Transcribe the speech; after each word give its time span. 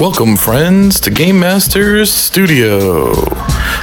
Welcome, 0.00 0.36
friends, 0.36 1.00
to 1.00 1.10
Game 1.10 1.40
Masters 1.40 2.12
Studio, 2.12 3.12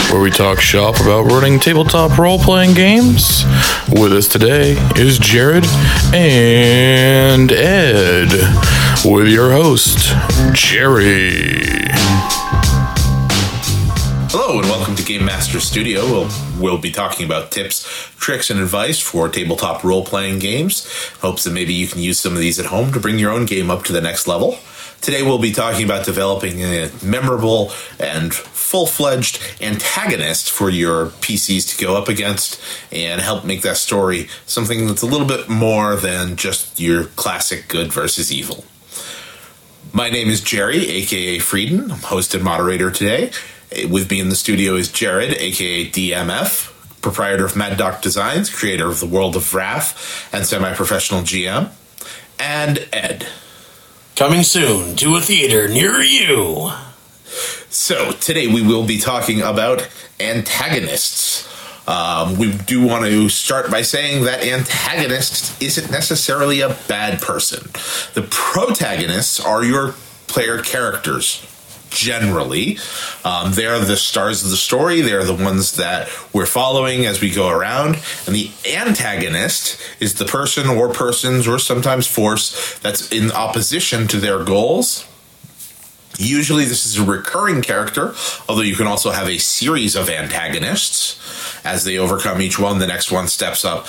where 0.09 0.21
we 0.21 0.31
talk 0.31 0.61
shop 0.61 1.01
about 1.01 1.25
running 1.25 1.59
tabletop 1.59 2.17
role 2.17 2.39
playing 2.39 2.73
games. 2.73 3.43
With 3.89 4.13
us 4.13 4.29
today 4.29 4.77
is 4.95 5.19
Jared 5.19 5.65
and 6.13 7.51
Ed, 7.51 8.31
with 9.03 9.27
your 9.27 9.51
host, 9.51 10.15
Jerry. 10.53 11.65
Hello 14.31 14.59
and 14.59 14.69
welcome 14.69 14.95
to 14.95 15.03
Game 15.03 15.25
Master 15.25 15.59
Studio. 15.59 16.05
We'll, 16.05 16.29
we'll 16.57 16.77
be 16.77 16.91
talking 16.91 17.25
about 17.25 17.51
tips, 17.51 17.83
tricks, 18.17 18.49
and 18.49 18.61
advice 18.61 19.01
for 19.01 19.27
tabletop 19.27 19.83
role 19.83 20.05
playing 20.05 20.39
games. 20.39 20.87
Hopes 21.19 21.43
that 21.43 21.51
maybe 21.51 21.73
you 21.73 21.87
can 21.87 22.01
use 22.01 22.19
some 22.19 22.31
of 22.31 22.39
these 22.39 22.57
at 22.57 22.67
home 22.67 22.93
to 22.93 23.01
bring 23.01 23.19
your 23.19 23.31
own 23.31 23.45
game 23.45 23.69
up 23.69 23.83
to 23.83 23.91
the 23.91 23.99
next 23.99 24.27
level. 24.27 24.59
Today 25.05 25.21
we'll 25.21 25.37
be 25.37 25.51
talking 25.51 25.85
about 25.85 26.03
developing 26.03 26.63
a 26.63 26.89
memorable 27.03 27.71
and 27.99 28.33
full 28.33 28.87
fledged 28.87 29.39
antagonist 29.61 30.49
for 30.49 30.67
your 30.67 31.09
PCs 31.21 31.69
to 31.69 31.85
go 31.85 31.95
up 31.95 32.09
against 32.09 32.59
and 32.91 33.21
help 33.21 33.45
make 33.45 33.61
that 33.61 33.77
story 33.77 34.29
something 34.47 34.87
that's 34.87 35.03
a 35.03 35.05
little 35.05 35.27
bit 35.27 35.47
more 35.47 35.95
than 35.95 36.35
just 36.35 36.79
your 36.79 37.03
classic 37.03 37.67
good 37.67 37.93
versus 37.93 38.33
evil. 38.33 38.65
My 39.93 40.09
name 40.09 40.29
is 40.29 40.41
Jerry, 40.41 40.87
aka 40.87 41.37
Frieden. 41.37 41.91
I'm 41.91 41.99
host 41.99 42.33
and 42.33 42.43
moderator 42.43 42.89
today. 42.89 43.29
With 43.87 44.09
me 44.09 44.19
in 44.19 44.29
the 44.29 44.35
studio 44.35 44.73
is 44.73 44.91
Jared, 44.91 45.35
aka 45.35 45.87
DMF, 45.87 47.01
proprietor 47.03 47.45
of 47.45 47.55
Mad 47.55 47.77
Doc 47.77 48.01
Designs, 48.01 48.49
creator 48.49 48.87
of 48.87 49.01
the 49.01 49.05
World 49.05 49.35
of 49.35 49.53
Wrath, 49.53 50.27
and 50.33 50.47
semi 50.47 50.73
professional 50.73 51.21
GM, 51.21 51.69
and 52.39 52.87
Ed. 52.91 53.27
Coming 54.15 54.43
soon 54.43 54.95
to 54.95 55.17
a 55.17 55.19
theater 55.19 55.67
near 55.67 56.01
you. 56.01 56.71
So, 57.69 58.13
today 58.13 58.47
we 58.47 58.61
will 58.61 58.85
be 58.85 58.97
talking 58.97 59.41
about 59.41 59.89
antagonists. 60.21 61.45
Um, 61.85 62.37
we 62.37 62.53
do 62.53 62.87
want 62.87 63.03
to 63.03 63.27
start 63.27 63.69
by 63.69 63.81
saying 63.81 64.23
that 64.23 64.41
antagonist 64.41 65.61
isn't 65.61 65.91
necessarily 65.91 66.61
a 66.61 66.69
bad 66.87 67.21
person. 67.21 67.69
The 68.13 68.25
protagonists 68.31 69.41
are 69.41 69.65
your 69.65 69.95
player 70.27 70.61
characters 70.61 71.45
generally. 71.95 72.77
Um, 73.23 73.53
they're 73.53 73.79
the 73.79 73.97
stars 73.97 74.43
of 74.43 74.51
the 74.51 74.57
story. 74.57 75.01
They're 75.01 75.23
the 75.23 75.33
ones 75.33 75.77
that 75.77 76.09
we're 76.33 76.45
following 76.45 77.05
as 77.05 77.21
we 77.21 77.31
go 77.31 77.49
around. 77.49 77.95
And 78.27 78.35
the 78.35 78.51
antagonist 78.69 79.81
is 79.99 80.15
the 80.15 80.25
person 80.25 80.67
or 80.69 80.89
persons 80.89 81.47
or 81.47 81.57
sometimes 81.57 82.05
force 82.05 82.77
that's 82.79 83.11
in 83.11 83.31
opposition 83.31 84.07
to 84.09 84.17
their 84.17 84.43
goals. 84.43 85.07
Usually, 86.17 86.63
this 86.63 86.85
is 86.85 86.97
a 86.97 87.03
recurring 87.03 87.61
character, 87.61 88.13
although 88.47 88.61
you 88.61 88.75
can 88.75 88.87
also 88.87 89.11
have 89.11 89.27
a 89.27 89.37
series 89.37 89.95
of 89.95 90.09
antagonists. 90.09 91.19
As 91.65 91.83
they 91.83 91.97
overcome 91.97 92.41
each 92.41 92.59
one, 92.59 92.79
the 92.79 92.87
next 92.87 93.11
one 93.11 93.27
steps 93.27 93.65
up. 93.65 93.87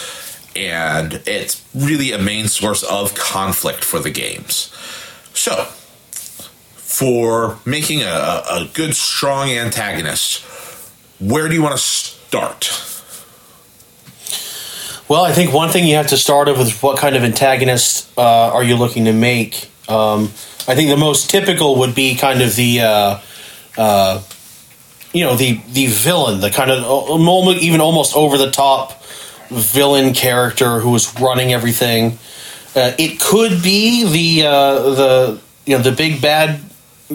And 0.57 1.23
it's 1.27 1.63
really 1.75 2.13
a 2.13 2.19
main 2.19 2.49
source 2.49 2.83
of 2.83 3.15
conflict 3.15 3.85
for 3.85 4.01
the 4.01 4.11
games. 4.11 4.73
So, 5.35 5.69
for 6.87 7.59
making 7.65 8.03
a, 8.03 8.07
a 8.49 8.71
good, 8.73 8.95
strong 8.95 9.51
antagonist, 9.51 10.45
where 11.19 11.49
do 11.49 11.55
you 11.55 11.63
want 11.63 11.75
to 11.75 11.83
start? 11.83 12.71
Well, 15.09 15.25
I 15.25 15.33
think 15.33 15.53
one 15.53 15.69
thing 15.71 15.85
you 15.85 15.97
have 15.97 16.07
to 16.09 16.17
start 16.17 16.47
with 16.47 16.61
is 16.61 16.81
what 16.81 16.97
kind 16.97 17.17
of 17.17 17.25
antagonist 17.25 18.17
uh, 18.17 18.53
are 18.53 18.63
you 18.63 18.77
looking 18.77 19.07
to 19.07 19.13
make? 19.13 19.69
Um, 19.89 20.27
I 20.69 20.77
think 20.77 20.89
the 20.89 20.97
most 20.97 21.29
typical 21.29 21.81
would 21.81 21.95
be 21.95 22.15
kind 22.15 22.41
of 22.41 22.55
the, 22.55 22.81
uh, 22.81 23.21
uh, 23.77 24.23
you 25.13 25.25
know, 25.25 25.35
the 25.35 25.61
the 25.73 25.87
villain, 25.87 26.41
the 26.41 26.51
kind 26.51 26.71
of 26.71 26.85
even 27.61 27.81
almost 27.81 28.15
over 28.15 28.39
the 28.39 28.51
top 28.53 29.03
villain 29.49 30.15
character 30.15 30.79
who 30.79 30.95
is 30.95 31.13
running 31.21 31.53
everything. 31.53 32.19
Uh, 32.77 32.93
it 32.97 33.19
could 33.19 33.63
be 33.63 34.05
the 34.05 34.47
uh, 34.47 34.75
the 34.91 35.41
you 35.65 35.77
know 35.77 35.83
the 35.83 35.93
big 35.93 36.23
bad 36.23 36.61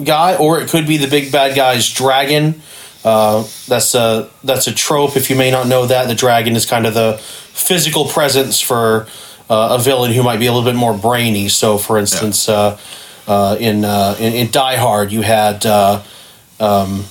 guy, 0.02 0.36
or 0.36 0.60
it 0.60 0.68
could 0.68 0.86
be 0.86 0.96
the 0.96 1.08
big 1.08 1.32
bad 1.32 1.56
guy's 1.56 1.88
dragon. 1.90 2.62
Uh, 3.04 3.46
that's 3.66 3.94
a 3.94 4.30
that's 4.44 4.66
a 4.66 4.74
trope. 4.74 5.16
If 5.16 5.28
you 5.28 5.36
may 5.36 5.50
not 5.50 5.66
know 5.66 5.86
that, 5.86 6.06
the 6.06 6.14
dragon 6.14 6.54
is 6.54 6.66
kind 6.66 6.86
of 6.86 6.94
the 6.94 7.18
physical 7.18 8.06
presence 8.06 8.60
for 8.60 9.06
uh, 9.50 9.76
a 9.78 9.82
villain 9.82 10.12
who 10.12 10.22
might 10.22 10.38
be 10.38 10.46
a 10.46 10.52
little 10.52 10.68
bit 10.68 10.76
more 10.76 10.96
brainy. 10.96 11.48
So, 11.48 11.78
for 11.78 11.98
instance, 11.98 12.48
yeah. 12.48 12.54
uh, 12.54 12.78
uh 13.26 13.56
in, 13.58 13.84
uh, 13.84 14.16
in, 14.18 14.32
in 14.34 14.50
Die 14.50 14.76
Hard, 14.76 15.12
you 15.12 15.22
had 15.22 15.66
uh, 15.66 16.02
um, 16.60 17.04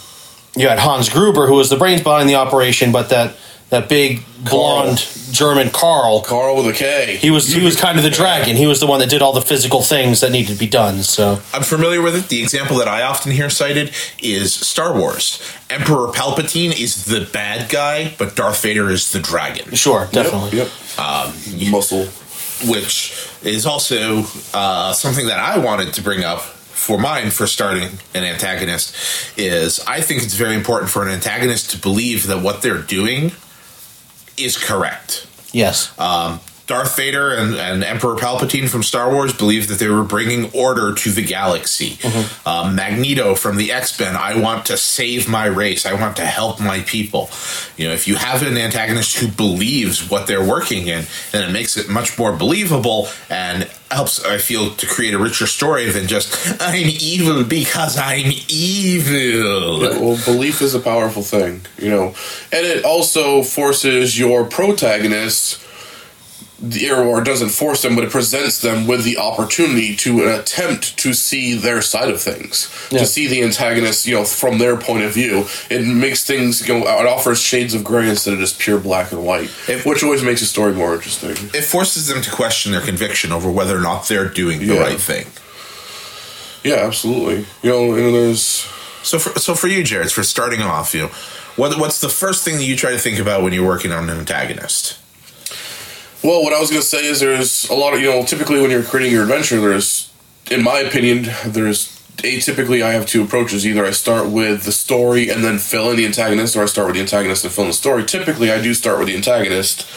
you 0.56 0.68
had 0.68 0.80
Hans 0.80 1.10
Gruber, 1.10 1.48
who 1.48 1.56
was 1.56 1.70
the 1.70 1.78
brains 1.78 2.02
behind 2.02 2.30
the 2.30 2.36
operation, 2.36 2.92
but 2.92 3.10
that 3.10 3.36
that 3.72 3.88
big 3.88 4.24
blonde 4.44 5.00
Karl. 5.00 5.32
German 5.32 5.70
Karl. 5.70 6.22
Karl 6.22 6.58
with 6.58 6.68
a 6.68 6.74
K. 6.74 7.16
He 7.16 7.32
was 7.32 7.48
he 7.48 7.64
was 7.64 7.76
kind 7.76 7.98
of 7.98 8.04
the 8.04 8.10
dragon. 8.10 8.56
He 8.56 8.68
was 8.68 8.80
the 8.80 8.86
one 8.86 9.00
that 9.00 9.10
did 9.10 9.22
all 9.22 9.34
the 9.34 9.42
physical 9.42 9.82
things 9.82 10.20
that 10.20 10.32
needed 10.32 10.54
to 10.54 10.60
be 10.60 10.68
done. 10.68 11.04
So 11.04 11.40
I'm 11.54 11.64
familiar 11.64 12.02
with 12.02 12.16
it. 12.16 12.28
The 12.28 12.44
example 12.44 12.78
that 12.78 12.88
I 12.88 13.02
often 13.04 13.32
hear 13.32 13.50
cited 13.50 13.92
is 14.22 14.54
Star 14.54 14.94
Wars. 14.94 15.42
Emperor 15.70 16.08
Palpatine 16.10 16.78
is 16.78 17.06
the 17.06 17.28
bad 17.32 17.70
guy, 17.70 18.14
but 18.20 18.36
Darth 18.36 18.62
Vader 18.62 18.90
is 18.90 19.12
the 19.14 19.20
dragon. 19.20 19.74
Sure, 19.74 20.08
definitely. 20.12 20.58
Yep. 20.58 20.68
yep. 20.68 21.00
Um, 21.00 21.72
Muscle. 21.72 22.08
Which 22.70 23.28
is 23.42 23.66
also 23.66 24.24
uh, 24.54 24.94
something 24.94 25.26
that 25.28 25.40
I 25.40 25.58
wanted 25.58 25.94
to 25.96 26.02
bring 26.04 26.24
up 26.24 26.42
for 26.42 27.00
mine 27.00 27.32
for 27.32 27.48
starting 27.48 27.90
an 28.14 28.24
antagonist 28.24 28.96
is 29.38 29.80
I 29.88 30.02
think 30.02 30.24
it's 30.24 30.36
very 30.36 30.56
important 30.56 30.92
for 30.92 31.04
an 31.04 31.10
antagonist 31.10 31.72
to 31.72 31.78
believe 31.78 32.28
that 32.28 32.44
what 32.44 32.62
they're 32.62 32.82
doing 32.82 33.32
is 34.44 34.58
correct. 34.58 35.28
Yes. 35.52 35.98
Um, 36.00 36.40
Darth 36.72 36.96
Vader 36.96 37.34
and, 37.34 37.56
and, 37.56 37.84
Emperor 37.84 38.16
Palpatine 38.16 38.70
from 38.70 38.82
Star 38.82 39.12
Wars 39.12 39.34
believed 39.34 39.68
that 39.68 39.78
they 39.78 39.90
were 39.90 40.04
bringing 40.04 40.50
order 40.54 40.94
to 40.94 41.12
the 41.12 41.22
galaxy. 41.22 41.98
Mm-hmm. 41.98 42.48
Um, 42.48 42.76
Magneto 42.76 43.36
from 43.36 43.58
the 43.58 43.74
X 43.74 44.00
Men, 44.00 44.16
I 44.16 44.40
want 44.40 44.68
to 44.68 44.78
save 44.78 45.28
my 45.28 45.48
race. 45.48 45.86
I 45.86 46.00
want 46.00 46.16
to 46.16 46.26
help 46.26 46.62
my 46.62 46.80
people. 46.84 47.30
You 47.76 47.90
know, 47.90 47.94
if 47.94 48.08
you 48.08 48.16
have 48.16 48.42
an 48.44 48.58
antagonist 48.58 49.18
who 49.18 49.28
believes 49.28 50.10
what 50.10 50.28
they're 50.28 50.48
working 50.48 50.88
in, 50.88 51.08
then 51.34 51.50
it 51.50 51.52
makes 51.52 51.76
it 51.76 51.90
much 51.90 52.18
more 52.18 52.32
believable 52.32 53.10
and 53.30 53.70
helps, 53.90 54.24
I 54.24 54.38
feel, 54.38 54.74
to 54.74 54.88
create 54.88 55.14
a 55.14 55.20
richer 55.20 55.48
story 55.48 55.90
than 55.90 56.08
just, 56.08 56.62
I'm 56.62 56.88
evil 56.88 57.44
because 57.44 57.98
I'm 57.98 58.32
evil. 58.48 59.82
Yeah, 59.82 60.00
well, 60.00 60.18
belief 60.24 60.62
is 60.62 60.74
a 60.74 60.80
powerful 60.80 61.22
thing, 61.22 61.60
you 61.78 61.90
know, 61.90 62.16
and 62.54 62.66
it 62.66 62.86
also 62.86 63.44
forces 63.44 64.18
your 64.18 64.46
protagonist 64.46 65.60
or 66.64 67.22
doesn't 67.22 67.50
force 67.50 67.82
them, 67.82 67.96
but 67.96 68.04
it 68.04 68.12
presents 68.12 68.62
them 68.62 68.86
with 68.88 69.04
the 69.04 69.18
opportunity 69.18 69.96
to 69.96 70.30
attempt 70.40 70.98
to 70.98 71.14
see 71.14 71.56
their 71.56 71.82
side 71.82 72.10
of 72.10 72.22
things, 72.22 72.70
yeah. 72.92 73.00
to 73.00 73.06
see 73.06 73.28
the 73.28 73.42
antagonist, 73.42 74.06
you 74.06 74.16
know, 74.16 74.24
from 74.24 74.60
their 74.60 74.78
point 74.78 75.04
of 75.04 75.14
view. 75.14 75.46
It 75.70 75.86
makes 75.86 76.26
things, 76.26 76.68
you 76.68 76.80
know, 76.80 76.88
it 76.88 77.08
offers 77.08 77.42
shades 77.42 77.74
of 77.74 77.84
gray 77.84 78.10
instead 78.10 78.34
of 78.34 78.40
just 78.40 78.60
pure 78.60 78.80
black 78.80 79.12
and 79.12 79.26
white, 79.26 79.50
if, 79.68 79.86
which 79.86 80.04
always 80.04 80.24
makes 80.24 80.42
a 80.42 80.46
story 80.46 80.74
more 80.74 80.94
interesting. 80.94 81.32
It 81.54 81.64
forces 81.64 82.08
them 82.08 82.22
to 82.22 82.32
question 82.32 82.72
their 82.72 82.82
conviction 82.82 83.32
over 83.32 83.50
whether 83.50 83.78
or 83.78 83.82
not 83.82 84.08
they're 84.08 84.30
doing 84.30 84.60
the 84.60 84.76
yeah. 84.76 84.82
right 84.82 85.00
thing. 85.00 85.28
Yeah, 86.64 86.86
absolutely. 86.86 87.46
You 87.64 87.72
know, 87.72 87.94
and 87.96 88.14
there's 88.14 88.68
so 89.04 89.18
for 89.18 89.40
so 89.40 89.56
for 89.56 89.68
you, 89.68 89.84
Jared, 89.84 90.12
for 90.12 90.24
starting 90.24 90.62
off, 90.62 90.94
you 90.94 91.02
know, 91.02 91.08
what 91.56 91.80
what's 91.80 92.02
the 92.02 92.10
first 92.10 92.46
thing 92.46 92.58
that 92.58 92.66
you 92.66 92.76
try 92.76 92.92
to 92.92 93.00
think 93.00 93.20
about 93.20 93.42
when 93.42 93.52
you're 93.52 93.66
working 93.66 93.92
on 93.92 94.10
an 94.10 94.18
antagonist? 94.18 95.01
Well, 96.24 96.44
what 96.44 96.54
I 96.54 96.60
was 96.60 96.70
going 96.70 96.82
to 96.82 96.88
say 96.88 97.06
is 97.06 97.20
there's 97.20 97.68
a 97.70 97.74
lot 97.74 97.94
of, 97.94 98.00
you 98.00 98.10
know, 98.10 98.24
typically 98.24 98.62
when 98.62 98.70
you're 98.70 98.84
creating 98.84 99.12
your 99.12 99.24
adventure, 99.24 99.60
there's, 99.60 100.14
in 100.52 100.64
my 100.64 100.80
opinion, 100.80 101.24
there's 101.46 102.00
atypically 102.18 102.84
I 102.84 102.92
have 102.92 103.08
two 103.08 103.24
approaches. 103.24 103.66
Either 103.66 103.86
I 103.86 103.92
start 103.92 104.30
with 104.30 104.64
the 104.64 104.72
story 104.72 105.30
and 105.30 105.44
then 105.44 105.58
fill 105.58 105.90
in 105.90 105.98
the 105.98 106.06
antagonist, 106.06 106.56
or 106.56 106.64
I 106.64 106.66
start 106.66 106.88
with 106.88 106.96
the 106.96 107.02
antagonist 107.02 107.44
and 107.44 107.54
fill 107.54 107.64
in 107.64 107.70
the 107.72 107.74
story. 107.74 108.04
Typically, 108.06 108.52
I 108.52 108.62
do 108.62 108.74
start 108.74 109.00
with 109.00 109.08
the 109.08 109.16
antagonist. 109.16 109.88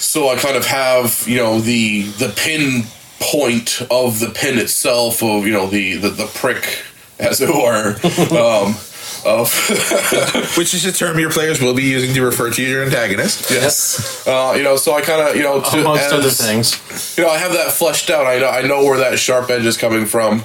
So 0.00 0.28
I 0.28 0.36
kind 0.36 0.56
of 0.56 0.64
have, 0.66 1.24
you 1.26 1.36
know, 1.36 1.60
the 1.60 2.02
the 2.02 2.32
pin 2.36 2.84
point 3.20 3.82
of 3.90 4.20
the 4.20 4.30
pin 4.30 4.58
itself 4.58 5.22
of, 5.22 5.46
you 5.46 5.52
know, 5.52 5.66
the 5.66 5.96
the, 5.96 6.08
the 6.08 6.26
prick, 6.26 6.84
as 7.18 7.40
it 7.40 7.50
were. 7.50 7.96
um, 8.34 8.76
of 9.24 9.52
which 10.56 10.74
is 10.74 10.84
a 10.84 10.92
term 10.92 11.18
your 11.18 11.30
players 11.30 11.60
will 11.60 11.74
be 11.74 11.84
using 11.84 12.14
to 12.14 12.22
refer 12.22 12.50
to 12.50 12.62
your 12.62 12.84
antagonist. 12.84 13.50
Yes, 13.50 14.26
uh, 14.26 14.54
you 14.56 14.62
know, 14.62 14.76
so 14.76 14.94
I 14.94 15.00
kind 15.00 15.28
of 15.28 15.36
you 15.36 15.42
know 15.42 15.60
to, 15.60 15.80
amongst 15.80 16.04
as, 16.04 16.12
other 16.12 16.30
things, 16.30 17.16
you 17.16 17.24
know, 17.24 17.30
I 17.30 17.38
have 17.38 17.52
that 17.52 17.72
fleshed 17.72 18.10
out. 18.10 18.26
I 18.26 18.38
know 18.38 18.48
I 18.48 18.62
know 18.62 18.84
where 18.84 18.98
that 18.98 19.18
sharp 19.18 19.50
edge 19.50 19.64
is 19.64 19.76
coming 19.76 20.06
from. 20.06 20.42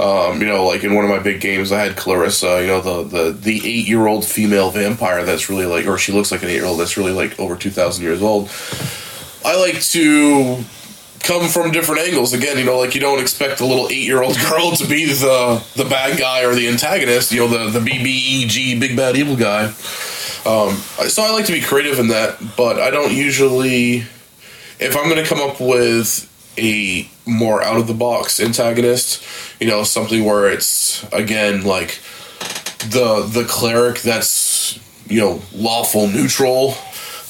Um, 0.00 0.40
you 0.40 0.48
know, 0.48 0.66
like 0.66 0.82
in 0.82 0.94
one 0.94 1.04
of 1.04 1.10
my 1.10 1.20
big 1.20 1.40
games, 1.40 1.70
I 1.70 1.84
had 1.84 1.96
Clarissa. 1.96 2.60
You 2.60 2.66
know, 2.66 2.80
the 2.80 3.02
the 3.04 3.32
the 3.32 3.56
eight 3.58 3.86
year 3.86 4.06
old 4.06 4.24
female 4.24 4.70
vampire 4.70 5.24
that's 5.24 5.48
really 5.48 5.66
like, 5.66 5.86
or 5.86 5.98
she 5.98 6.12
looks 6.12 6.32
like 6.32 6.42
an 6.42 6.48
eight 6.48 6.54
year 6.54 6.64
old 6.64 6.80
that's 6.80 6.96
really 6.96 7.12
like 7.12 7.38
over 7.38 7.54
two 7.56 7.70
thousand 7.70 8.04
years 8.04 8.20
old. 8.20 8.50
I 9.44 9.56
like 9.56 9.80
to 9.82 10.64
come 11.24 11.48
from 11.48 11.72
different 11.72 12.02
angles. 12.02 12.32
Again, 12.32 12.58
you 12.58 12.64
know, 12.64 12.78
like 12.78 12.94
you 12.94 13.00
don't 13.00 13.20
expect 13.20 13.60
a 13.60 13.66
little 13.66 13.88
eight 13.88 14.04
year 14.04 14.22
old 14.22 14.38
girl 14.50 14.72
to 14.72 14.86
be 14.86 15.06
the 15.06 15.64
the 15.76 15.84
bad 15.84 16.18
guy 16.18 16.44
or 16.44 16.54
the 16.54 16.68
antagonist. 16.68 17.32
You 17.32 17.40
know, 17.40 17.48
the 17.48 17.78
the 17.78 17.84
BBEG 17.84 18.78
big 18.80 18.96
bad 18.96 19.16
evil 19.16 19.36
guy. 19.36 19.66
Um, 20.46 20.76
so 21.08 21.22
I 21.22 21.30
like 21.30 21.46
to 21.46 21.52
be 21.52 21.62
creative 21.62 21.98
in 21.98 22.08
that, 22.08 22.38
but 22.56 22.78
I 22.78 22.90
don't 22.90 23.12
usually. 23.12 24.04
If 24.80 24.96
I'm 24.96 25.08
going 25.08 25.22
to 25.22 25.28
come 25.28 25.40
up 25.40 25.60
with 25.60 26.30
a 26.58 27.08
more 27.26 27.62
out 27.62 27.78
of 27.78 27.86
the 27.86 27.94
box 27.94 28.40
antagonist, 28.40 29.24
you 29.60 29.68
know, 29.68 29.84
something 29.84 30.24
where 30.24 30.50
it's 30.50 31.04
again 31.12 31.64
like 31.64 32.00
the 32.90 33.22
the 33.26 33.44
cleric 33.48 34.00
that's 34.00 34.78
you 35.08 35.20
know 35.20 35.40
lawful 35.54 36.08
neutral 36.08 36.76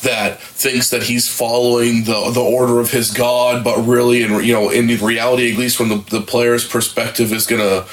that 0.05 0.41
thinks 0.41 0.91
that 0.91 1.03
he's 1.03 1.29
following 1.29 2.05
the 2.05 2.31
the 2.31 2.41
order 2.41 2.81
of 2.81 2.91
his 2.91 3.11
god, 3.11 3.65
but 3.65 3.85
really, 3.85 4.23
in 4.23 4.43
you 4.45 4.53
know, 4.53 4.71
in 4.71 4.87
reality, 5.05 5.53
at 5.53 5.59
least 5.59 5.77
from 5.77 5.89
the, 5.89 5.97
the 6.11 6.21
player's 6.21 6.67
perspective, 6.67 7.33
is 7.33 7.47
gonna 7.47 7.85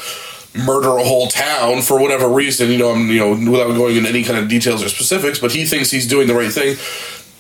murder 0.54 0.98
a 0.98 1.04
whole 1.04 1.28
town 1.28 1.82
for 1.82 2.00
whatever 2.00 2.28
reason. 2.28 2.70
You 2.70 2.78
know, 2.78 2.92
I'm 2.92 3.10
you 3.10 3.20
know 3.20 3.52
without 3.52 3.74
going 3.76 3.98
into 3.98 4.10
any 4.10 4.24
kind 4.24 4.38
of 4.38 4.48
details 4.48 4.84
or 4.84 4.90
specifics, 4.90 5.40
but 5.40 5.52
he 5.52 5.66
thinks 5.66 5.92
he's 5.92 6.08
doing 6.08 6.28
the 6.28 6.36
right 6.36 6.52
thing. 6.52 6.78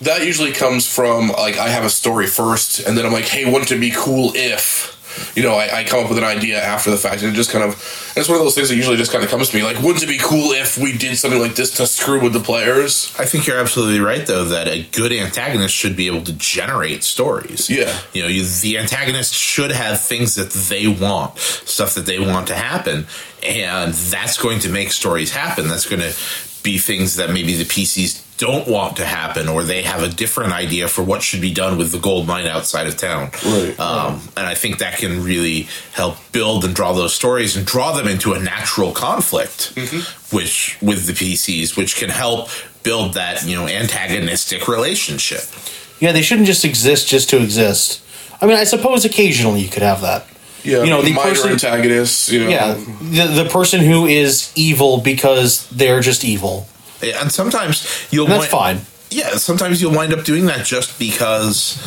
That 0.01 0.25
usually 0.25 0.51
comes 0.51 0.91
from 0.91 1.29
like 1.29 1.57
I 1.57 1.69
have 1.69 1.85
a 1.85 1.89
story 1.89 2.27
first, 2.27 2.79
and 2.79 2.97
then 2.97 3.05
I'm 3.05 3.13
like, 3.13 3.25
hey, 3.25 3.45
wouldn't 3.45 3.71
it 3.71 3.79
be 3.79 3.91
cool 3.91 4.31
if 4.35 5.00
you 5.35 5.43
know, 5.43 5.53
I, 5.53 5.79
I, 5.79 5.83
come 5.83 6.03
up 6.03 6.09
with 6.09 6.17
an 6.17 6.23
idea 6.23 6.61
after 6.61 6.91
the 6.91 6.97
fact, 6.97 7.21
and 7.21 7.31
it 7.31 7.35
just 7.35 7.51
kind 7.51 7.63
of 7.63 7.75
it's 8.15 8.27
one 8.27 8.37
of 8.37 8.43
those 8.43 8.55
things 8.55 8.69
that 8.69 8.75
usually 8.75 8.97
just 8.97 9.11
kind 9.11 9.23
of 9.23 9.29
comes 9.29 9.49
to 9.49 9.57
me. 9.57 9.63
Like, 9.63 9.81
wouldn't 9.81 10.03
it 10.03 10.07
be 10.07 10.17
cool 10.17 10.51
if 10.51 10.77
we 10.77 10.97
did 10.97 11.17
something 11.17 11.39
like 11.39 11.55
this 11.55 11.75
to 11.77 11.87
screw 11.87 12.21
with 12.21 12.33
the 12.33 12.39
players? 12.39 13.13
I 13.17 13.25
think 13.25 13.47
you're 13.47 13.59
absolutely 13.59 13.99
right, 13.99 14.25
though, 14.25 14.45
that 14.45 14.67
a 14.67 14.83
good 14.83 15.11
antagonist 15.11 15.73
should 15.73 15.95
be 15.95 16.07
able 16.07 16.23
to 16.23 16.33
generate 16.33 17.03
stories. 17.03 17.69
Yeah, 17.69 17.97
you 18.13 18.21
know, 18.21 18.27
you, 18.27 18.43
the 18.43 18.77
antagonist 18.77 19.33
should 19.33 19.71
have 19.71 20.01
things 20.01 20.35
that 20.35 20.51
they 20.51 20.87
want, 20.87 21.37
stuff 21.37 21.95
that 21.95 22.05
they 22.05 22.19
want 22.19 22.47
to 22.47 22.55
happen, 22.55 23.05
and 23.43 23.93
that's 23.93 24.37
going 24.37 24.59
to 24.59 24.69
make 24.69 24.91
stories 24.91 25.31
happen. 25.31 25.67
That's 25.67 25.87
going 25.87 26.01
to 26.01 26.13
be 26.63 26.77
things 26.77 27.15
that 27.15 27.31
maybe 27.31 27.55
the 27.55 27.63
PCs 27.63 28.30
don't 28.41 28.67
want 28.67 28.97
to 28.97 29.05
happen 29.05 29.47
or 29.47 29.61
they 29.61 29.83
have 29.83 30.01
a 30.01 30.07
different 30.07 30.51
idea 30.51 30.87
for 30.87 31.03
what 31.03 31.21
should 31.21 31.39
be 31.39 31.53
done 31.53 31.77
with 31.77 31.91
the 31.91 31.99
gold 31.99 32.25
mine 32.25 32.47
outside 32.47 32.87
of 32.87 32.97
town. 32.97 33.29
Right. 33.45 33.79
Um, 33.79 34.19
and 34.35 34.47
I 34.47 34.55
think 34.55 34.79
that 34.79 34.97
can 34.97 35.23
really 35.23 35.67
help 35.93 36.17
build 36.31 36.65
and 36.65 36.73
draw 36.73 36.91
those 36.91 37.13
stories 37.13 37.55
and 37.55 37.67
draw 37.67 37.91
them 37.91 38.07
into 38.07 38.33
a 38.33 38.39
natural 38.39 38.93
conflict, 38.93 39.75
mm-hmm. 39.75 40.35
which 40.35 40.75
with 40.81 41.05
the 41.05 41.13
PCs, 41.13 41.77
which 41.77 41.97
can 41.97 42.09
help 42.09 42.49
build 42.81 43.13
that 43.13 43.45
you 43.45 43.55
know 43.55 43.67
antagonistic 43.67 44.67
relationship. 44.67 45.43
Yeah, 45.99 46.11
they 46.11 46.23
shouldn't 46.23 46.47
just 46.47 46.65
exist 46.65 47.07
just 47.07 47.29
to 47.29 47.39
exist. 47.39 48.03
I 48.41 48.47
mean, 48.47 48.57
I 48.57 48.63
suppose 48.63 49.05
occasionally 49.05 49.61
you 49.61 49.69
could 49.69 49.83
have 49.83 50.01
that. 50.01 50.25
Yeah, 50.63 50.83
you 50.83 50.89
know 50.89 51.03
the 51.03 51.13
minor 51.13 51.29
person, 51.29 51.51
antagonists. 51.51 52.31
You 52.31 52.39
know, 52.39 52.49
yeah, 52.49 52.73
the 52.73 53.43
the 53.43 53.49
person 53.51 53.81
who 53.81 54.07
is 54.07 54.51
evil 54.55 54.99
because 54.99 55.69
they're 55.69 56.01
just 56.01 56.25
evil 56.25 56.67
and 57.03 57.31
sometimes 57.31 58.07
you'll. 58.11 58.25
And 58.25 58.33
that's 58.33 58.53
wind, 58.53 58.79
fine. 58.79 58.81
Yeah, 59.09 59.31
sometimes 59.35 59.81
you'll 59.81 59.95
wind 59.95 60.13
up 60.13 60.23
doing 60.23 60.45
that 60.45 60.65
just 60.65 60.97
because 60.97 61.77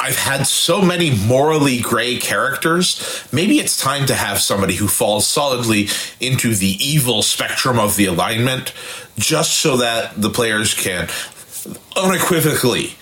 I've 0.00 0.18
had 0.18 0.46
so 0.46 0.80
many 0.80 1.16
morally 1.26 1.80
gray 1.80 2.16
characters. 2.18 3.24
Maybe 3.32 3.58
it's 3.58 3.78
time 3.80 4.06
to 4.06 4.14
have 4.14 4.40
somebody 4.40 4.76
who 4.76 4.88
falls 4.88 5.26
solidly 5.26 5.88
into 6.20 6.54
the 6.54 6.76
evil 6.84 7.22
spectrum 7.22 7.78
of 7.78 7.96
the 7.96 8.06
alignment, 8.06 8.72
just 9.16 9.58
so 9.58 9.76
that 9.78 10.20
the 10.20 10.30
players 10.30 10.74
can 10.74 11.08
unequivocally 11.96 12.94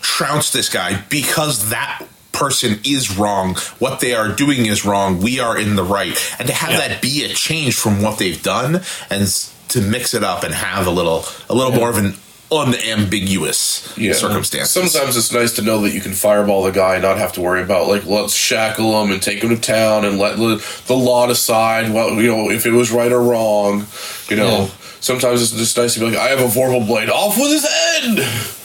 trounce 0.00 0.52
this 0.52 0.68
guy 0.68 1.02
because 1.08 1.70
that 1.70 2.06
person 2.32 2.80
is 2.84 3.16
wrong. 3.16 3.54
What 3.78 4.00
they 4.00 4.14
are 4.14 4.28
doing 4.28 4.66
is 4.66 4.84
wrong. 4.84 5.20
We 5.20 5.40
are 5.40 5.56
in 5.56 5.76
the 5.76 5.84
right. 5.84 6.18
And 6.38 6.48
to 6.48 6.54
have 6.54 6.72
yeah. 6.72 6.88
that 6.88 7.02
be 7.02 7.24
a 7.24 7.28
change 7.28 7.76
from 7.76 8.02
what 8.02 8.18
they've 8.18 8.42
done 8.42 8.82
and 9.08 9.28
to 9.74 9.80
mix 9.80 10.14
it 10.14 10.22
up 10.22 10.44
and 10.44 10.54
have 10.54 10.86
a 10.86 10.90
little 10.90 11.24
a 11.50 11.54
little 11.54 11.72
yeah. 11.72 11.78
more 11.78 11.90
of 11.90 11.98
an 11.98 12.14
unambiguous 12.52 13.92
yeah. 13.98 14.12
circumstance. 14.12 14.70
Sometimes 14.70 15.16
it's 15.16 15.32
nice 15.32 15.52
to 15.54 15.62
know 15.62 15.80
that 15.80 15.92
you 15.92 16.00
can 16.00 16.12
fireball 16.12 16.62
the 16.62 16.70
guy 16.70 16.94
and 16.94 17.02
not 17.02 17.18
have 17.18 17.32
to 17.34 17.40
worry 17.40 17.62
about 17.62 17.88
like 17.88 18.06
let's 18.06 18.34
shackle 18.34 19.02
him 19.02 19.10
and 19.10 19.20
take 19.20 19.42
him 19.42 19.50
to 19.50 19.60
town 19.60 20.04
and 20.04 20.18
let 20.18 20.36
the, 20.36 20.64
the 20.86 20.94
law 20.94 21.26
decide 21.26 21.92
well 21.92 22.10
you 22.14 22.28
know 22.28 22.50
if 22.50 22.66
it 22.66 22.72
was 22.72 22.90
right 22.92 23.12
or 23.12 23.22
wrong. 23.22 23.86
You 24.28 24.36
know, 24.36 24.46
yeah. 24.46 24.66
sometimes 25.00 25.42
it's 25.42 25.52
just 25.52 25.76
nice 25.76 25.94
to 25.94 26.00
be 26.00 26.06
like 26.06 26.16
I 26.16 26.28
have 26.28 26.40
a 26.40 26.44
vorpal 26.44 26.86
blade 26.86 27.10
off 27.10 27.36
with 27.36 27.50
his 27.50 27.66
head. 27.68 28.60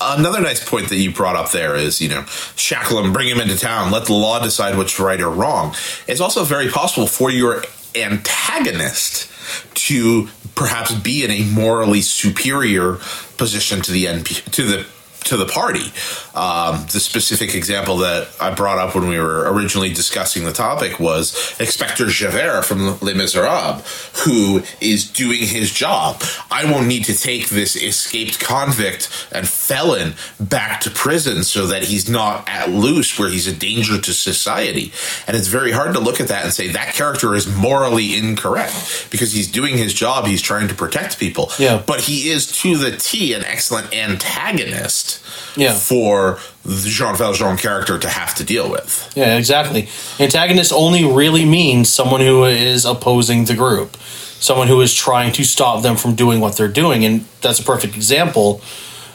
Another 0.00 0.42
nice 0.42 0.62
point 0.62 0.90
that 0.90 0.96
you 0.96 1.12
brought 1.12 1.34
up 1.34 1.52
there 1.52 1.76
is, 1.76 1.98
you 2.02 2.10
know, 2.10 2.24
shackle 2.56 2.98
him, 2.98 3.14
bring 3.14 3.28
him 3.28 3.40
into 3.40 3.56
town, 3.56 3.90
let 3.90 4.04
the 4.04 4.12
law 4.12 4.38
decide 4.38 4.76
what's 4.76 5.00
right 5.00 5.18
or 5.18 5.30
wrong. 5.30 5.74
It's 6.06 6.20
also 6.20 6.44
very 6.44 6.68
possible 6.68 7.06
for 7.06 7.30
your 7.30 7.64
antagonist 7.94 9.30
to 9.74 10.28
perhaps 10.54 10.94
be 10.94 11.24
in 11.24 11.30
a 11.30 11.44
morally 11.44 12.00
superior 12.00 12.98
position 13.36 13.80
to 13.82 13.92
the 13.92 14.06
NP 14.06 14.50
to 14.52 14.62
the 14.62 14.86
to 15.24 15.36
the 15.36 15.46
party. 15.46 15.92
Um, 16.34 16.86
the 16.92 17.00
specific 17.00 17.54
example 17.54 17.98
that 17.98 18.28
I 18.40 18.54
brought 18.54 18.78
up 18.78 18.94
when 18.94 19.08
we 19.08 19.18
were 19.18 19.50
originally 19.52 19.88
discussing 19.88 20.44
the 20.44 20.52
topic 20.52 21.00
was 21.00 21.56
Inspector 21.58 22.06
Javert 22.06 22.62
from 22.64 22.98
Les 23.00 23.14
Miserables, 23.14 23.82
who 24.24 24.62
is 24.80 25.10
doing 25.10 25.40
his 25.40 25.72
job. 25.72 26.22
I 26.54 26.70
won't 26.70 26.86
need 26.86 27.04
to 27.06 27.18
take 27.18 27.48
this 27.48 27.74
escaped 27.74 28.38
convict 28.38 29.08
and 29.32 29.48
felon 29.48 30.14
back 30.38 30.80
to 30.82 30.90
prison 30.90 31.42
so 31.42 31.66
that 31.66 31.82
he's 31.82 32.08
not 32.08 32.48
at 32.48 32.70
loose 32.70 33.18
where 33.18 33.28
he's 33.28 33.48
a 33.48 33.52
danger 33.52 34.00
to 34.00 34.12
society. 34.12 34.92
And 35.26 35.36
it's 35.36 35.48
very 35.48 35.72
hard 35.72 35.94
to 35.94 36.00
look 36.00 36.20
at 36.20 36.28
that 36.28 36.44
and 36.44 36.52
say 36.52 36.68
that 36.68 36.94
character 36.94 37.34
is 37.34 37.48
morally 37.48 38.16
incorrect 38.16 39.08
because 39.10 39.32
he's 39.32 39.50
doing 39.50 39.76
his 39.76 39.92
job, 39.92 40.26
he's 40.26 40.42
trying 40.42 40.68
to 40.68 40.74
protect 40.74 41.18
people. 41.18 41.50
Yeah. 41.58 41.82
But 41.84 42.02
he 42.02 42.30
is 42.30 42.46
to 42.62 42.76
the 42.76 42.96
T 42.96 43.34
an 43.34 43.44
excellent 43.44 43.92
antagonist 43.92 45.20
yeah. 45.56 45.74
for 45.74 46.38
the 46.64 46.88
Jean 46.88 47.16
Valjean 47.16 47.56
character 47.56 47.98
to 47.98 48.08
have 48.08 48.34
to 48.36 48.44
deal 48.44 48.70
with. 48.70 49.12
Yeah, 49.16 49.36
exactly. 49.36 49.88
Antagonist 50.20 50.72
only 50.72 51.04
really 51.04 51.44
means 51.44 51.92
someone 51.92 52.20
who 52.20 52.44
is 52.44 52.84
opposing 52.84 53.44
the 53.44 53.54
group, 53.54 53.96
someone 54.44 54.68
who 54.68 54.82
is 54.82 54.92
trying 54.92 55.32
to 55.32 55.42
stop 55.42 55.82
them 55.82 55.96
from 55.96 56.14
doing 56.14 56.38
what 56.38 56.54
they're 56.54 56.68
doing, 56.68 57.04
and 57.04 57.24
that's 57.40 57.58
a 57.58 57.64
perfect 57.64 57.96
example. 57.96 58.60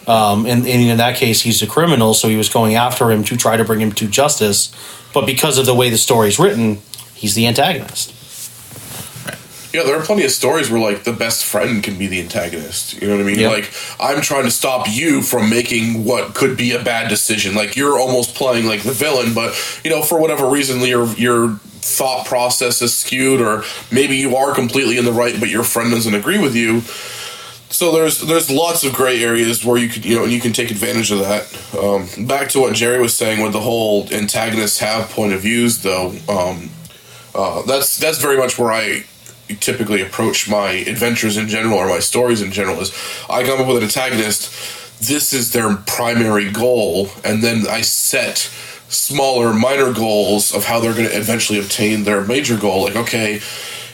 Um, 0.08 0.48
and, 0.48 0.66
and 0.66 0.82
in 0.90 0.98
that 0.98 1.18
case, 1.18 1.42
he's 1.42 1.62
a 1.62 1.68
criminal, 1.68 2.16
so 2.16 2.28
he 2.28 2.36
was 2.36 2.50
going 2.50 2.74
after 2.74 3.12
him 3.12 3.24
to 3.26 3.38
try 3.38 3.56
to 3.56 3.64
bring 3.64 3.80
him 3.80 3.92
to 3.94 4.08
justice. 4.08 4.74
But 5.14 5.28
because 5.28 5.60
of 5.60 5.68
the 5.68 5.76
way 5.76 5.92
the 5.92 6.00
story 6.00 6.30
is 6.30 6.40
written, 6.40 6.80
he's 7.14 7.36
the 7.36 7.46
antagonist. 7.46 8.16
Yeah, 9.72 9.84
there 9.84 10.00
are 10.00 10.04
plenty 10.04 10.26
of 10.26 10.32
stories 10.32 10.72
where 10.72 10.82
like 10.82 11.04
the 11.04 11.14
best 11.14 11.46
friend 11.46 11.84
can 11.84 12.00
be 12.00 12.08
the 12.08 12.20
antagonist. 12.20 13.00
You 13.00 13.08
know 13.08 13.18
what 13.18 13.22
I 13.22 13.26
mean? 13.26 13.40
Yep. 13.40 13.52
Like 13.52 13.74
I'm 14.00 14.22
trying 14.22 14.46
to 14.46 14.52
stop 14.52 14.88
you 14.90 15.22
from 15.22 15.48
making 15.48 16.06
what 16.06 16.34
could 16.34 16.58
be 16.58 16.72
a 16.72 16.84
bad 16.84 17.08
decision. 17.08 17.54
Like 17.54 17.76
you're 17.76 18.00
almost 18.00 18.34
playing 18.34 18.66
like 18.66 18.82
the 18.82 18.94
villain, 18.94 19.36
but 19.36 19.54
you 19.84 19.92
know 19.92 20.02
for 20.02 20.20
whatever 20.20 20.50
reason 20.50 20.80
your 20.80 21.06
your 21.14 21.60
thought 21.82 22.26
process 22.26 22.82
is 22.82 22.96
skewed, 22.98 23.42
or 23.42 23.64
maybe 23.92 24.16
you 24.16 24.36
are 24.36 24.54
completely 24.54 24.98
in 24.98 25.06
the 25.06 25.14
right, 25.14 25.40
but 25.40 25.50
your 25.50 25.64
friend 25.64 25.92
doesn't 25.92 26.14
agree 26.14 26.40
with 26.40 26.56
you. 26.56 26.82
So 27.72 27.92
there's 27.92 28.22
there's 28.22 28.50
lots 28.50 28.84
of 28.84 28.94
gray 28.94 29.24
areas 29.24 29.64
where 29.64 29.78
you 29.78 29.90
could 29.90 30.04
you 30.04 30.16
know 30.16 30.26
you 30.26 30.40
can 30.40 30.54
take 30.54 30.72
advantage 30.72 31.12
of 31.12 31.20
that. 31.20 31.78
Um, 31.78 32.26
back 32.26 32.50
to 32.50 32.60
what 32.60 32.74
Jerry 32.74 33.00
was 33.00 33.14
saying 33.14 33.44
with 33.44 33.54
the 33.54 33.62
whole 33.62 34.12
antagonists 34.12 34.80
have 34.80 35.10
point 35.12 35.34
of 35.34 35.42
views 35.42 35.84
though. 35.84 36.14
Um, 36.28 36.70
uh, 37.36 37.62
that's 37.64 37.98
that's 37.98 38.20
very 38.20 38.38
much 38.38 38.58
where 38.58 38.72
I 38.72 39.06
typically 39.60 40.02
approach 40.02 40.50
my 40.50 40.72
adventures 40.72 41.38
in 41.38 41.48
general 41.48 41.78
or 41.78 41.88
my 41.88 42.00
stories 42.00 42.42
in 42.42 42.52
general 42.52 42.80
is 42.80 42.92
I 43.30 43.44
come 43.44 43.62
up 43.62 43.68
with 43.68 43.78
an 43.78 43.84
antagonist. 43.84 44.52
This 45.00 45.32
is 45.32 45.54
their 45.54 45.76
primary 45.76 46.52
goal, 46.52 47.10
and 47.24 47.42
then 47.42 47.68
I 47.68 47.82
set 47.82 48.52
smaller, 48.90 49.54
minor 49.54 49.94
goals 49.94 50.54
of 50.54 50.66
how 50.66 50.80
they're 50.80 50.94
going 50.94 51.08
to 51.08 51.18
eventually 51.18 51.60
obtain 51.60 52.04
their 52.04 52.26
major 52.26 52.58
goal. 52.58 52.84
Like, 52.86 52.96
okay, 52.96 53.42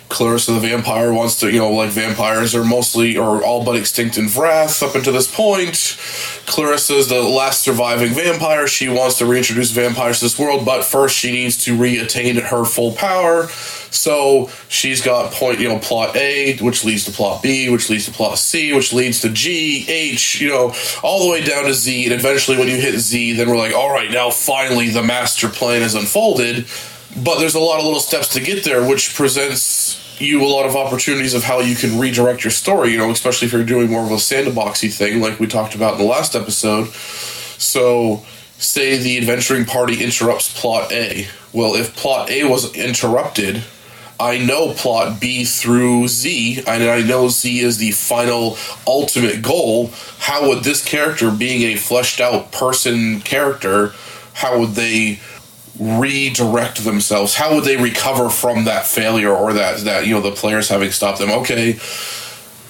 Clarissa 0.10 0.54
the 0.54 0.60
vampire 0.60 1.12
wants 1.12 1.40
to, 1.40 1.52
you 1.52 1.60
know, 1.60 1.72
like 1.72 1.90
vampires 1.90 2.54
are 2.54 2.64
mostly 2.64 3.18
or 3.18 3.44
all 3.44 3.66
but 3.66 3.76
extinct 3.76 4.18
in 4.18 4.26
Vrath 4.26 4.84
up 4.84 4.96
until 4.96 5.14
this 5.14 5.34
point. 5.34 5.98
Clarissa 6.46 6.94
is 6.96 7.10
the 7.10 7.22
last 7.22 7.62
surviving 7.62 8.14
vampire. 8.14 8.68
She 8.68 8.88
wants 8.88 9.18
to 9.18 9.26
reintroduce 9.26 9.72
vampires 9.72 10.20
to 10.20 10.26
this 10.26 10.38
world, 10.38 10.66
but 10.66 10.86
first 10.86 11.18
she 11.18 11.32
needs 11.32 11.64
to 11.66 11.76
re-attain 11.76 12.36
her 12.38 12.66
full 12.66 12.94
power. 12.94 13.48
So 13.90 14.50
she's 14.70 15.02
got 15.02 15.32
point, 15.32 15.60
you 15.60 15.70
know, 15.70 15.80
plot 15.80 16.16
A, 16.16 16.58
which 16.58 16.84
leads 16.84 17.06
to 17.06 17.12
plot 17.12 17.42
B, 17.42 17.70
which 17.70 17.90
leads 17.90 18.06
to 18.06 18.12
plot 18.12 18.38
C, 18.38 18.74
which 18.74 18.94
leads 18.94 19.22
to 19.22 19.30
G, 19.30 19.86
H, 19.88 20.40
you 20.40 20.50
know, 20.50 20.74
all 21.02 21.26
the 21.26 21.32
way 21.32 21.44
down 21.44 21.64
to 21.66 21.74
Z. 21.74 22.06
And 22.06 22.14
eventually, 22.14 22.58
when 22.58 22.68
you 22.68 22.78
hit 22.78 23.00
Z, 23.00 23.34
then 23.34 23.50
we're 23.50 23.58
like, 23.58 23.74
all 23.74 23.92
right, 23.92 24.12
now 24.12 24.30
finally 24.30 24.90
the 24.90 25.04
master 25.04 25.50
plan 25.50 25.82
is 25.82 25.96
unfolded 25.96 26.68
but 27.24 27.39
there's 27.39 27.55
a 27.55 27.60
lot 27.60 27.79
of 27.79 27.86
little 27.86 28.00
steps 28.00 28.29
to 28.29 28.41
get 28.41 28.63
there, 28.63 28.88
which 28.88 29.15
presents 29.15 30.01
you 30.19 30.43
a 30.43 30.48
lot 30.48 30.65
of 30.65 30.75
opportunities 30.75 31.34
of 31.34 31.43
how 31.43 31.60
you 31.60 31.75
can 31.75 32.00
redirect 32.00 32.43
your 32.43 32.51
story. 32.51 32.91
You 32.91 32.98
know, 32.98 33.12
especially 33.12 33.48
if 33.48 33.53
you're 33.53 33.63
doing 33.63 33.89
more 33.89 34.05
of 34.05 34.12
a 34.12 34.15
sandboxy 34.15 34.93
thing, 34.93 35.22
like 35.22 35.39
we 35.39 35.48
talked 35.48 35.75
about 35.75 35.93
in 35.93 36.00
the 36.00 36.05
last 36.05 36.36
episode. 36.36 36.88
So 37.57 38.24
say 38.57 38.98
the 38.98 39.17
adventuring 39.17 39.65
party 39.65 40.03
interrupts 40.03 40.60
plot 40.60 40.91
A. 40.91 41.27
Well, 41.53 41.75
if 41.75 41.95
plot 41.95 42.29
A 42.29 42.43
was 42.45 42.74
interrupted, 42.75 43.63
I 44.19 44.38
know 44.38 44.74
plot 44.74 45.19
B 45.19 45.43
through 45.43 46.07
Z, 46.07 46.63
and 46.65 46.84
I 46.84 47.01
know 47.01 47.27
Z 47.27 47.60
is 47.60 47.77
the 47.77 47.91
final 47.91 48.57
ultimate 48.88 49.41
goal. 49.41 49.91
How 50.19 50.48
would 50.48 50.63
this 50.63 50.84
character, 50.84 51.31
being 51.31 51.63
a 51.63 51.75
fleshed 51.75 52.22
out 52.22 52.51
person 52.51 53.19
character, 53.22 53.93
how 54.34 54.60
would 54.60 54.72
they 54.72 55.19
redirect 55.79 56.84
themselves? 56.84 57.36
How 57.36 57.55
would 57.55 57.63
they 57.63 57.77
recover 57.77 58.29
from 58.29 58.65
that 58.65 58.86
failure 58.86 59.34
or 59.34 59.53
that 59.53 59.79
that 59.79 60.08
you 60.08 60.13
know 60.13 60.22
the 60.22 60.32
players 60.32 60.70
having 60.70 60.91
stopped 60.91 61.20
them? 61.20 61.32
Okay, 61.32 61.74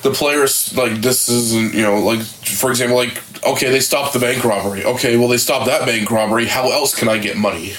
the 0.01 0.11
players 0.13 0.75
like 0.75 1.01
this 1.01 1.29
isn't 1.29 1.73
you 1.73 1.81
know 1.81 1.99
like 1.99 2.21
for 2.21 2.69
example 2.69 2.97
like 2.97 3.21
okay 3.45 3.69
they 3.69 3.79
stopped 3.79 4.13
the 4.13 4.19
bank 4.19 4.43
robbery. 4.43 4.83
Okay, 4.85 5.17
well 5.17 5.27
they 5.27 5.37
stopped 5.37 5.65
that 5.65 5.85
bank 5.85 6.09
robbery. 6.11 6.45
How 6.45 6.71
else 6.71 6.97
can 6.97 7.09
I 7.09 7.17
get 7.17 7.37
money? 7.37 7.73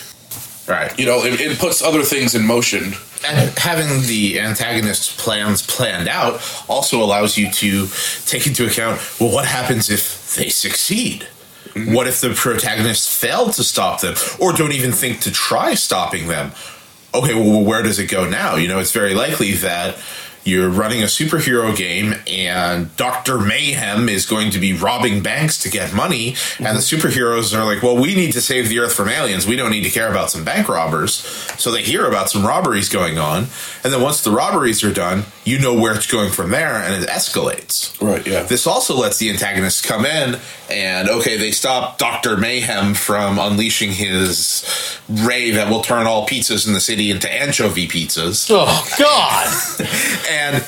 Right. 0.68 0.98
You 0.98 1.06
know, 1.06 1.24
it, 1.24 1.40
it 1.40 1.58
puts 1.58 1.80
other 1.80 2.02
things 2.02 2.34
in 2.34 2.44
motion. 2.44 2.94
And 3.24 3.56
having 3.58 4.02
the 4.06 4.40
antagonist's 4.40 5.14
plans 5.22 5.64
planned 5.64 6.08
out 6.08 6.40
also 6.68 7.02
allows 7.02 7.38
you 7.38 7.50
to 7.52 7.86
take 8.26 8.46
into 8.46 8.66
account 8.66 9.00
well, 9.20 9.32
what 9.32 9.46
happens 9.46 9.88
if 9.90 10.34
they 10.34 10.48
succeed? 10.48 11.26
What 11.84 12.06
if 12.06 12.22
the 12.22 12.30
protagonists 12.34 13.06
fail 13.06 13.50
to 13.50 13.62
stop 13.62 14.00
them 14.00 14.14
or 14.40 14.52
don't 14.52 14.72
even 14.72 14.92
think 14.92 15.20
to 15.20 15.30
try 15.30 15.74
stopping 15.74 16.28
them? 16.28 16.52
Okay, 17.14 17.34
well, 17.34 17.62
where 17.62 17.82
does 17.82 17.98
it 17.98 18.10
go 18.10 18.28
now? 18.28 18.56
You 18.56 18.68
know, 18.68 18.78
it's 18.78 18.92
very 18.92 19.14
likely 19.14 19.52
that 19.52 19.96
you're 20.46 20.70
running 20.70 21.02
a 21.02 21.06
superhero 21.06 21.76
game 21.76 22.14
and 22.26 22.94
Dr. 22.96 23.38
Mayhem 23.38 24.08
is 24.08 24.24
going 24.24 24.50
to 24.52 24.58
be 24.58 24.72
robbing 24.72 25.22
banks 25.22 25.58
to 25.62 25.68
get 25.68 25.92
money. 25.92 26.36
And 26.58 26.76
the 26.76 26.80
superheroes 26.80 27.56
are 27.56 27.64
like, 27.64 27.82
well, 27.82 27.96
we 27.96 28.14
need 28.14 28.32
to 28.32 28.40
save 28.40 28.68
the 28.68 28.78
earth 28.78 28.94
from 28.94 29.08
aliens. 29.08 29.46
We 29.46 29.56
don't 29.56 29.72
need 29.72 29.82
to 29.82 29.90
care 29.90 30.08
about 30.08 30.30
some 30.30 30.44
bank 30.44 30.68
robbers. 30.68 31.14
So 31.58 31.72
they 31.72 31.82
hear 31.82 32.06
about 32.06 32.30
some 32.30 32.46
robberies 32.46 32.88
going 32.88 33.18
on. 33.18 33.48
And 33.82 33.92
then 33.92 34.00
once 34.00 34.22
the 34.22 34.30
robberies 34.30 34.84
are 34.84 34.92
done, 34.92 35.24
you 35.46 35.60
know 35.60 35.72
where 35.74 35.94
it's 35.94 36.10
going 36.10 36.30
from 36.30 36.50
there 36.50 36.74
and 36.74 37.02
it 37.04 37.08
escalates. 37.08 37.98
Right, 38.02 38.26
yeah. 38.26 38.42
This 38.42 38.66
also 38.66 38.96
lets 38.96 39.18
the 39.18 39.30
antagonists 39.30 39.80
come 39.80 40.04
in 40.04 40.40
and, 40.68 41.08
okay, 41.08 41.36
they 41.36 41.52
stop 41.52 41.98
Dr. 41.98 42.36
Mayhem 42.36 42.94
from 42.94 43.38
unleashing 43.38 43.92
his 43.92 44.98
ray 45.08 45.52
that 45.52 45.70
will 45.70 45.82
turn 45.82 46.08
all 46.08 46.26
pizzas 46.26 46.66
in 46.66 46.74
the 46.74 46.80
city 46.80 47.12
into 47.12 47.32
anchovy 47.32 47.86
pizzas. 47.86 48.48
Oh 48.50 48.86
God! 48.98 49.86
And 50.28 50.64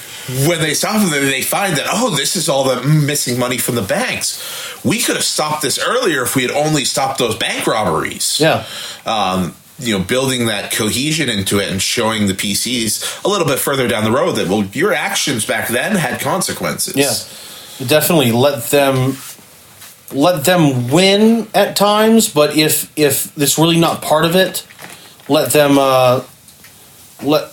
when 0.46 0.60
they 0.60 0.74
stop 0.74 1.00
them, 1.00 1.10
they 1.10 1.42
find 1.42 1.76
that, 1.76 1.86
oh, 1.88 2.14
this 2.14 2.36
is 2.36 2.48
all 2.48 2.62
the 2.64 2.86
missing 2.86 3.38
money 3.38 3.58
from 3.58 3.74
the 3.74 3.82
banks. 3.82 4.84
We 4.84 5.00
could 5.00 5.16
have 5.16 5.24
stopped 5.24 5.62
this 5.62 5.78
earlier 5.78 6.22
if 6.22 6.36
we 6.36 6.42
had 6.42 6.52
only 6.52 6.84
stopped 6.84 7.18
those 7.18 7.34
bank 7.34 7.66
robberies. 7.66 8.38
Yeah. 8.38 8.64
Um, 9.06 9.54
you 9.78 9.96
know, 9.96 10.04
building 10.04 10.46
that 10.46 10.72
cohesion 10.72 11.28
into 11.28 11.60
it 11.60 11.70
and 11.70 11.80
showing 11.80 12.26
the 12.26 12.32
PCs 12.32 13.24
a 13.24 13.28
little 13.28 13.46
bit 13.46 13.58
further 13.58 13.86
down 13.86 14.04
the 14.04 14.10
road 14.10 14.32
that, 14.32 14.48
well, 14.48 14.64
your 14.72 14.92
actions 14.92 15.46
back 15.46 15.68
then 15.68 15.94
had 15.94 16.20
consequences. 16.20 16.96
Yeah. 16.96 17.86
Definitely 17.86 18.32
let 18.32 18.64
them 18.70 19.16
let 20.12 20.44
them 20.44 20.88
win 20.88 21.48
at 21.54 21.76
times, 21.76 22.28
but 22.28 22.56
if 22.56 22.90
if 22.98 23.36
it's 23.38 23.58
really 23.58 23.78
not 23.78 24.02
part 24.02 24.24
of 24.24 24.34
it, 24.34 24.66
let 25.28 25.52
them 25.52 25.78
uh, 25.78 26.24
let 27.22 27.52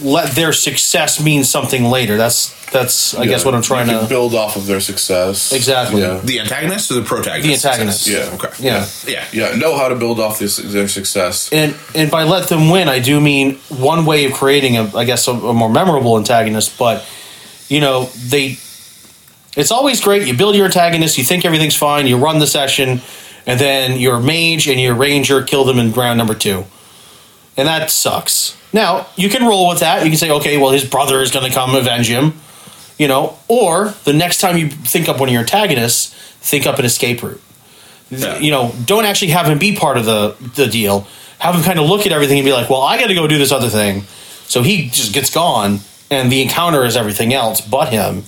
let 0.00 0.32
their 0.32 0.52
success 0.52 1.22
mean 1.22 1.44
something 1.44 1.84
later. 1.84 2.16
That's 2.16 2.52
that's 2.70 3.14
I 3.14 3.26
guess 3.26 3.44
what 3.44 3.54
I'm 3.54 3.62
trying 3.62 3.86
you 3.86 3.94
can 3.94 4.02
to 4.02 4.08
build 4.08 4.34
off 4.34 4.56
of 4.56 4.66
their 4.66 4.80
success. 4.80 5.52
Exactly. 5.52 6.00
Yeah. 6.00 6.20
The 6.24 6.40
antagonist 6.40 6.90
or 6.90 6.94
the 6.94 7.02
protagonist? 7.02 7.62
The 7.62 7.68
antagonist. 7.68 8.04
success? 8.04 8.28
Yeah. 8.28 8.34
Okay. 8.34 9.06
yeah. 9.06 9.24
Yeah. 9.32 9.50
Yeah, 9.50 9.56
know 9.56 9.76
how 9.76 9.88
to 9.88 9.94
build 9.94 10.18
off 10.18 10.38
this, 10.38 10.56
their 10.56 10.88
success. 10.88 11.52
And 11.52 11.76
and 11.94 12.10
by 12.10 12.24
let 12.24 12.48
them 12.48 12.70
win, 12.70 12.88
I 12.88 12.98
do 12.98 13.20
mean 13.20 13.56
one 13.68 14.04
way 14.04 14.24
of 14.24 14.32
creating 14.32 14.76
a 14.76 14.96
I 14.96 15.04
guess 15.04 15.28
a, 15.28 15.32
a 15.32 15.54
more 15.54 15.70
memorable 15.70 16.16
antagonist, 16.18 16.78
but 16.78 17.06
you 17.68 17.80
know 17.80 18.04
they. 18.28 18.58
It's 19.56 19.70
always 19.70 20.00
great. 20.00 20.26
You 20.26 20.36
build 20.36 20.56
your 20.56 20.64
antagonist. 20.64 21.16
You 21.16 21.22
think 21.22 21.44
everything's 21.44 21.76
fine. 21.76 22.08
You 22.08 22.16
run 22.16 22.40
the 22.40 22.46
session, 22.46 23.00
and 23.46 23.60
then 23.60 24.00
your 24.00 24.18
mage 24.18 24.66
and 24.66 24.80
your 24.80 24.94
ranger 24.94 25.44
kill 25.44 25.64
them 25.64 25.78
in 25.78 25.92
round 25.92 26.18
number 26.18 26.34
two, 26.34 26.64
and 27.56 27.68
that 27.68 27.90
sucks. 27.90 28.56
Now 28.72 29.06
you 29.16 29.28
can 29.28 29.46
roll 29.46 29.68
with 29.68 29.80
that. 29.80 30.04
You 30.04 30.10
can 30.10 30.18
say, 30.18 30.30
okay, 30.30 30.56
well, 30.58 30.70
his 30.72 30.84
brother 30.84 31.20
is 31.20 31.30
going 31.30 31.46
to 31.48 31.52
come 31.52 31.74
avenge 31.74 32.08
him, 32.08 32.34
you 32.98 33.08
know. 33.08 33.38
Or 33.48 33.94
the 34.04 34.12
next 34.12 34.40
time 34.40 34.56
you 34.58 34.68
think 34.68 35.08
up 35.08 35.20
one 35.20 35.28
of 35.28 35.32
your 35.32 35.42
antagonists, 35.42 36.12
think 36.40 36.66
up 36.66 36.78
an 36.78 36.84
escape 36.84 37.22
route 37.22 37.40
Yeah. 38.10 38.38
you 38.38 38.50
know, 38.50 38.72
don't 38.84 39.04
actually 39.06 39.30
have 39.32 39.46
him 39.46 39.58
be 39.58 39.74
part 39.76 39.96
of 39.96 40.04
the 40.04 40.34
the 40.56 40.66
deal. 40.66 41.06
Have 41.38 41.54
him 41.54 41.62
kind 41.62 41.78
of 41.78 41.86
look 41.88 42.06
at 42.06 42.12
everything 42.12 42.38
and 42.38 42.44
be 42.44 42.52
like, 42.52 42.68
"Well, 42.70 42.82
I 42.82 42.98
got 42.98 43.08
to 43.08 43.14
go 43.14 43.26
do 43.26 43.38
this 43.38 43.52
other 43.52 43.68
thing," 43.68 44.04
so 44.46 44.62
he 44.62 44.88
just 44.88 45.12
gets 45.12 45.30
gone, 45.30 45.80
and 46.10 46.30
the 46.30 46.40
encounter 46.42 46.84
is 46.84 46.96
everything 46.96 47.32
else 47.34 47.60
but 47.60 47.90
him. 47.90 48.24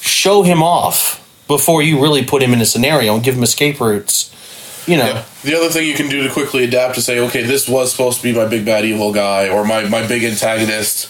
Show 0.00 0.42
him 0.42 0.62
off 0.62 1.22
before 1.48 1.82
you 1.82 2.00
really 2.00 2.24
put 2.24 2.42
him 2.42 2.52
in 2.52 2.60
a 2.60 2.66
scenario 2.66 3.14
and 3.14 3.22
give 3.24 3.34
him 3.36 3.42
escape 3.42 3.80
routes. 3.80 4.30
You 4.86 4.96
know, 4.96 5.06
Yeah. 5.06 5.24
The 5.42 5.56
other 5.56 5.68
thing 5.68 5.86
you 5.86 5.94
can 5.94 6.08
do 6.08 6.22
to 6.26 6.32
quickly 6.32 6.64
adapt 6.64 6.94
to 6.94 7.02
say, 7.02 7.18
okay, 7.20 7.42
this 7.42 7.68
was 7.68 7.90
supposed 7.90 8.18
to 8.18 8.22
be 8.22 8.32
my 8.32 8.46
big 8.46 8.64
bad 8.64 8.84
evil 8.84 9.12
guy 9.12 9.48
or 9.48 9.64
my, 9.64 9.88
my 9.88 10.06
big 10.06 10.24
antagonist. 10.24 11.08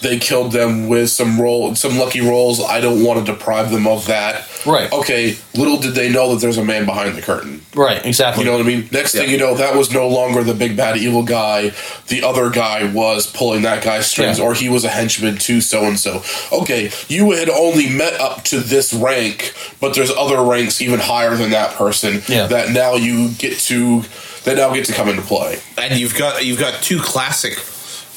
They 0.00 0.18
killed 0.18 0.52
them 0.52 0.86
with 0.88 1.10
some 1.10 1.40
roll, 1.40 1.74
some 1.74 1.98
lucky 1.98 2.20
rolls. 2.20 2.60
I 2.62 2.80
don't 2.80 3.02
want 3.02 3.24
to 3.24 3.32
deprive 3.32 3.70
them 3.72 3.86
of 3.86 4.06
that. 4.06 4.46
Right. 4.64 4.90
Okay. 4.92 5.36
Little 5.56 5.76
did 5.78 5.94
they 5.94 6.08
know 6.08 6.32
that 6.32 6.40
there's 6.40 6.58
a 6.58 6.64
man 6.64 6.84
behind 6.86 7.16
the 7.16 7.22
curtain. 7.22 7.62
right? 7.74 8.04
Exactly. 8.06 8.44
You 8.44 8.50
know 8.50 8.56
what 8.58 8.64
I 8.64 8.68
mean? 8.68 8.88
Next 8.92 9.12
thing 9.12 9.28
you 9.30 9.38
know, 9.38 9.54
that 9.56 9.74
was 9.76 9.92
no 9.92 10.06
longer 10.08 10.42
the 10.44 10.54
big 10.54 10.76
bad 10.76 10.96
evil 10.98 11.22
guy. 11.24 11.72
The 12.08 12.22
other 12.22 12.48
guy 12.50 12.90
was 12.92 13.26
pulling 13.26 13.62
that 13.62 13.82
guy's 13.84 14.08
strings, 14.10 14.38
Yeah. 14.38 14.44
or 14.44 14.54
he 14.54 14.68
was 14.68 14.84
a 14.84 14.88
henchman 14.88 15.36
to 15.38 15.60
so 15.60 15.84
and 15.84 15.98
so. 15.98 16.22
Okay, 16.52 16.90
you 17.08 17.30
had 17.32 17.48
only 17.48 17.88
met 17.88 18.14
up 18.20 18.42
to 18.44 18.60
this 18.60 18.92
rank, 18.92 19.52
but 19.80 19.94
there's 19.94 20.10
other 20.10 20.40
ranks 20.42 20.80
even 20.80 20.98
higher 21.00 21.34
than 21.36 21.50
that 21.50 21.74
person 21.74 22.22
Yeah. 22.28 22.46
that 22.46 22.70
now 22.70 22.94
you 22.94 23.30
get 23.30 23.58
to 23.60 24.02
that 24.44 24.56
now 24.56 24.72
get 24.72 24.84
to 24.86 24.92
come 24.92 25.08
into 25.08 25.22
play. 25.22 25.58
and 25.76 25.98
you've 25.98 26.16
got 26.16 26.44
you've 26.44 26.58
got 26.60 26.82
two 26.82 27.00
classic 27.00 27.58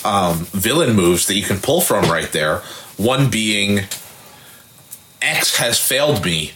um, 0.06 0.40
villain 0.52 0.96
moves 0.96 1.28
that 1.28 1.36
you 1.36 1.44
can 1.44 1.60
pull 1.60 1.82
from 1.82 2.10
right 2.10 2.32
there. 2.32 2.58
One 2.98 3.30
being 3.30 3.82
X 5.22 5.58
has 5.58 5.80
failed 5.80 6.26
me. 6.26 6.52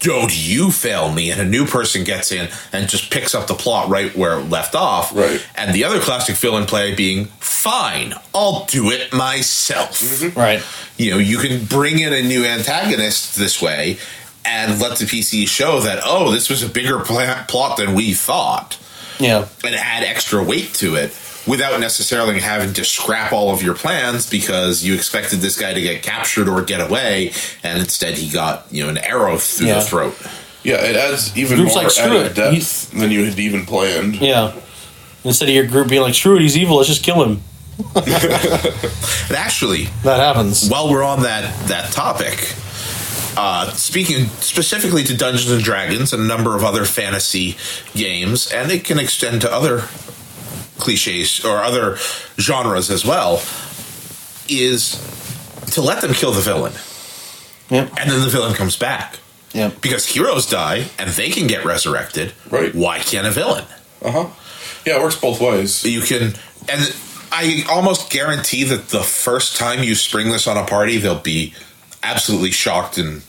Don't 0.00 0.30
you 0.36 0.70
fail 0.70 1.10
me? 1.10 1.30
And 1.30 1.40
a 1.40 1.44
new 1.44 1.64
person 1.66 2.04
gets 2.04 2.30
in 2.30 2.48
and 2.72 2.88
just 2.88 3.10
picks 3.10 3.34
up 3.34 3.46
the 3.46 3.54
plot 3.54 3.88
right 3.88 4.14
where 4.14 4.38
it 4.38 4.44
left 4.50 4.74
off. 4.74 5.14
Right. 5.14 5.44
And 5.56 5.74
the 5.74 5.84
other 5.84 6.00
classic 6.00 6.36
villain 6.36 6.66
play 6.66 6.94
being 6.94 7.26
fine, 7.40 8.12
I'll 8.34 8.66
do 8.66 8.90
it 8.90 9.12
myself. 9.14 10.36
right? 10.36 10.62
You 10.98 11.12
know, 11.12 11.18
you 11.18 11.38
can 11.38 11.64
bring 11.64 11.98
in 11.98 12.12
a 12.12 12.22
new 12.22 12.44
antagonist 12.44 13.36
this 13.36 13.60
way 13.60 13.98
and 14.44 14.78
let 14.80 14.98
the 14.98 15.06
PC 15.06 15.48
show 15.48 15.80
that, 15.80 16.00
oh, 16.04 16.30
this 16.30 16.50
was 16.50 16.62
a 16.62 16.68
bigger 16.68 17.00
pla- 17.00 17.44
plot 17.48 17.78
than 17.78 17.94
we 17.94 18.12
thought 18.12 18.78
Yeah. 19.18 19.48
and 19.64 19.74
add 19.74 20.04
extra 20.04 20.42
weight 20.44 20.72
to 20.74 20.94
it 20.94 21.10
without 21.46 21.78
necessarily 21.80 22.40
having 22.40 22.72
to 22.74 22.84
scrap 22.84 23.32
all 23.32 23.50
of 23.50 23.62
your 23.62 23.74
plans 23.74 24.28
because 24.28 24.84
you 24.84 24.94
expected 24.94 25.38
this 25.40 25.58
guy 25.58 25.72
to 25.72 25.80
get 25.80 26.02
captured 26.02 26.48
or 26.48 26.62
get 26.62 26.80
away 26.80 27.32
and 27.62 27.78
instead 27.78 28.14
he 28.18 28.28
got 28.30 28.66
you 28.70 28.82
know 28.82 28.88
an 28.88 28.98
arrow 28.98 29.38
through 29.38 29.68
Yeah. 29.68 29.74
the 29.74 29.82
throat 29.82 30.14
Yeah, 30.64 30.76
it 30.84 30.96
adds 30.96 31.36
even 31.36 31.58
Group's 31.58 31.74
more 31.74 31.84
like, 31.84 31.98
added 31.98 32.26
it. 32.26 32.34
depth 32.34 32.90
than 32.90 33.10
you 33.12 33.24
had 33.24 33.38
even 33.38 33.64
planned. 33.66 34.16
Yeah. 34.16 34.52
Instead 35.24 35.48
of 35.48 35.54
your 35.54 35.66
group 35.66 35.88
being 35.88 36.02
like, 36.02 36.14
"Screw 36.14 36.36
it, 36.36 36.42
he's 36.42 36.56
evil. 36.56 36.76
Let's 36.76 36.88
just 36.88 37.02
kill 37.04 37.22
him." 37.24 37.42
and 37.94 38.06
actually 39.36 39.84
That 40.02 40.18
happens. 40.20 40.68
while 40.68 40.90
we're 40.90 41.02
on 41.02 41.22
that 41.22 41.68
that 41.68 41.92
topic 41.92 42.54
uh, 43.36 43.70
speaking 43.72 44.26
specifically 44.40 45.04
to 45.04 45.14
Dungeons 45.16 45.50
and 45.50 45.62
Dragons 45.62 46.12
and 46.14 46.22
a 46.22 46.26
number 46.26 46.56
of 46.56 46.64
other 46.64 46.86
fantasy 46.86 47.56
games, 47.94 48.50
and 48.50 48.70
it 48.72 48.82
can 48.82 48.98
extend 48.98 49.42
to 49.42 49.52
other 49.52 49.80
cliches 50.78 51.44
or 51.44 51.58
other 51.58 51.96
genres 52.38 52.90
as 52.90 53.04
well, 53.04 53.42
is 54.48 55.00
to 55.72 55.80
let 55.80 56.00
them 56.02 56.12
kill 56.14 56.32
the 56.32 56.40
villain, 56.40 56.72
Yep. 57.70 57.92
and 57.98 58.10
then 58.10 58.20
the 58.22 58.28
villain 58.28 58.54
comes 58.54 58.76
back. 58.76 59.18
Yep. 59.52 59.80
Because 59.80 60.06
heroes 60.06 60.46
die 60.46 60.86
and 60.98 61.10
they 61.10 61.30
can 61.30 61.46
get 61.46 61.64
resurrected. 61.64 62.32
Right. 62.50 62.74
Why 62.74 62.98
can't 62.98 63.26
a 63.26 63.30
villain? 63.30 63.64
Uh 64.02 64.10
huh. 64.10 64.26
Yeah, 64.84 64.96
it 64.98 65.02
works 65.02 65.16
both 65.16 65.40
ways. 65.40 65.84
You 65.84 66.00
can, 66.02 66.34
and 66.68 66.94
I 67.32 67.64
almost 67.70 68.10
guarantee 68.10 68.64
that 68.64 68.88
the 68.90 69.02
first 69.02 69.56
time 69.56 69.82
you 69.82 69.94
spring 69.94 70.30
this 70.30 70.46
on 70.46 70.56
a 70.56 70.64
party, 70.64 70.98
they'll 70.98 71.18
be 71.18 71.54
absolutely 72.02 72.50
shocked 72.52 72.98
and 72.98 73.22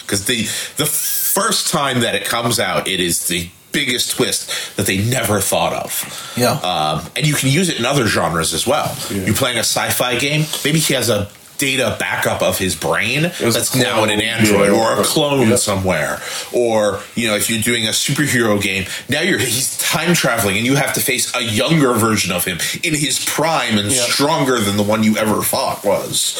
because 0.00 0.26
the 0.26 0.42
the 0.76 0.86
first 0.86 1.70
time 1.72 2.00
that 2.00 2.14
it 2.14 2.24
comes 2.24 2.60
out, 2.60 2.86
it 2.88 3.00
is 3.00 3.26
the 3.26 3.48
biggest 3.74 4.12
twist 4.16 4.76
that 4.76 4.86
they 4.86 4.96
never 5.04 5.40
thought 5.40 5.74
of. 5.74 6.32
Yeah. 6.36 6.52
Um, 6.52 7.10
and 7.16 7.26
you 7.26 7.34
can 7.34 7.50
use 7.50 7.68
it 7.68 7.78
in 7.78 7.84
other 7.84 8.06
genres 8.06 8.54
as 8.54 8.66
well. 8.66 8.96
Yeah. 9.10 9.26
You're 9.26 9.34
playing 9.34 9.56
a 9.58 9.60
sci-fi 9.60 10.18
game. 10.18 10.46
Maybe 10.64 10.78
he 10.78 10.94
has 10.94 11.10
a 11.10 11.28
data 11.58 11.96
backup 12.00 12.42
of 12.42 12.58
his 12.58 12.74
brain 12.74 13.22
that's 13.40 13.74
now 13.76 14.02
in 14.04 14.10
an 14.10 14.20
android 14.20 14.70
or 14.70 15.00
a 15.00 15.04
clone 15.04 15.48
Yeah. 15.50 15.56
somewhere 15.56 16.20
or 16.52 17.00
you 17.14 17.28
know 17.28 17.36
if 17.36 17.48
you're 17.48 17.62
doing 17.62 17.86
a 17.86 17.90
superhero 17.90 18.60
game 18.60 18.86
now 19.08 19.20
you're 19.20 19.38
he's 19.38 19.78
time 19.78 20.14
traveling 20.14 20.56
and 20.56 20.66
you 20.66 20.74
have 20.74 20.92
to 20.94 21.00
face 21.00 21.34
a 21.34 21.42
younger 21.42 21.94
version 21.94 22.32
of 22.32 22.44
him 22.44 22.58
in 22.82 22.94
his 22.94 23.24
prime 23.24 23.78
and 23.78 23.90
Yeah. 23.92 24.02
stronger 24.02 24.58
than 24.58 24.76
the 24.76 24.82
one 24.82 25.02
you 25.04 25.16
ever 25.16 25.42
fought 25.42 25.84
was 25.84 26.36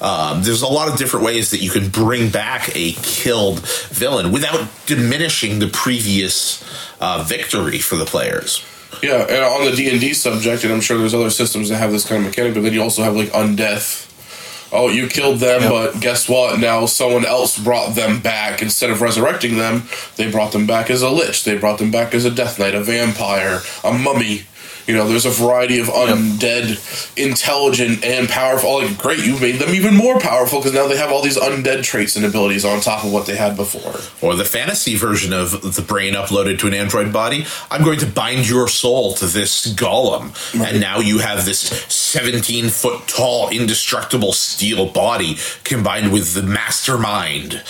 um, 0.00 0.42
there's 0.42 0.62
a 0.62 0.66
lot 0.68 0.88
of 0.88 0.96
different 0.98 1.24
ways 1.24 1.50
that 1.50 1.58
you 1.62 1.70
can 1.70 1.88
bring 1.88 2.28
back 2.30 2.70
a 2.76 2.92
killed 2.92 3.60
villain 3.90 4.32
without 4.32 4.68
diminishing 4.86 5.58
the 5.58 5.68
previous 5.68 6.62
uh, 7.00 7.24
victory 7.26 7.78
for 7.78 7.96
the 7.96 8.04
players 8.04 8.62
Yeah, 9.02 9.22
and 9.28 9.44
on 9.44 9.64
the 9.64 9.72
D 9.76 9.90
and 9.90 10.00
D 10.00 10.14
subject, 10.14 10.62
and 10.64 10.72
I'm 10.72 10.80
sure 10.80 10.96
there's 10.98 11.14
other 11.14 11.30
systems 11.30 11.68
that 11.70 11.76
have 11.78 11.90
this 11.90 12.06
kind 12.06 12.20
of 12.24 12.26
mechanic, 12.30 12.54
but 12.54 12.62
then 12.62 12.72
you 12.72 12.80
also 12.82 13.02
have 13.02 13.16
like 13.16 13.28
undeath. 13.30 14.06
Oh, 14.72 14.88
you 14.88 15.06
killed 15.08 15.38
them, 15.38 15.62
Yep. 15.62 15.70
but 15.70 16.00
guess 16.00 16.28
what? 16.28 16.58
Now 16.58 16.86
someone 16.86 17.24
else 17.24 17.58
brought 17.58 17.94
them 17.94 18.20
back. 18.20 18.60
Instead 18.62 18.90
of 18.90 19.00
resurrecting 19.00 19.56
them, 19.56 19.88
they 20.16 20.30
brought 20.30 20.52
them 20.52 20.66
back 20.66 20.90
as 20.90 21.02
a 21.02 21.10
lich. 21.10 21.44
They 21.44 21.56
brought 21.56 21.78
them 21.78 21.90
back 21.90 22.12
as 22.14 22.24
a 22.24 22.30
death 22.30 22.58
knight, 22.58 22.74
a 22.74 22.82
vampire, 22.82 23.62
a 23.84 23.92
mummy. 23.92 24.46
You 24.86 24.94
know, 24.94 25.08
there's 25.08 25.24
a 25.24 25.30
variety 25.30 25.78
of 25.80 25.86
undead, 25.86 27.16
intelligent, 27.16 28.04
and 28.04 28.28
powerful. 28.28 28.82
Like, 28.82 28.98
great, 28.98 29.24
you 29.24 29.38
made 29.38 29.56
them 29.56 29.70
even 29.70 29.94
more 29.94 30.18
powerful 30.20 30.58
because 30.58 30.74
now 30.74 30.86
they 30.86 30.96
have 30.96 31.10
all 31.10 31.22
these 31.22 31.38
undead 31.38 31.82
traits 31.82 32.16
and 32.16 32.24
abilities 32.24 32.64
on 32.64 32.80
top 32.80 33.04
of 33.04 33.12
what 33.12 33.26
they 33.26 33.36
had 33.36 33.56
before. 33.56 33.94
or 34.20 34.34
the 34.34 34.44
fantasy 34.44 34.94
version 34.96 35.32
of 35.32 35.74
the 35.74 35.82
brain 35.82 36.14
uploaded 36.14 36.58
to 36.58 36.66
an 36.66 36.74
android 36.74 37.12
body. 37.12 37.46
I'm 37.70 37.82
going 37.82 37.98
to 38.00 38.06
bind 38.06 38.48
your 38.48 38.68
soul 38.68 39.14
to 39.14 39.26
this 39.26 39.74
golem. 39.74 40.34
And 40.54 40.80
now 40.80 40.98
you 40.98 41.18
have 41.18 41.44
this 41.44 41.60
17 41.60 42.68
foot 42.68 43.08
tall 43.08 43.48
indestructible 43.50 44.32
steel 44.32 44.86
body 44.90 45.36
combined 45.64 46.12
with 46.12 46.34
the 46.34 46.42
mastermind. 46.42 47.62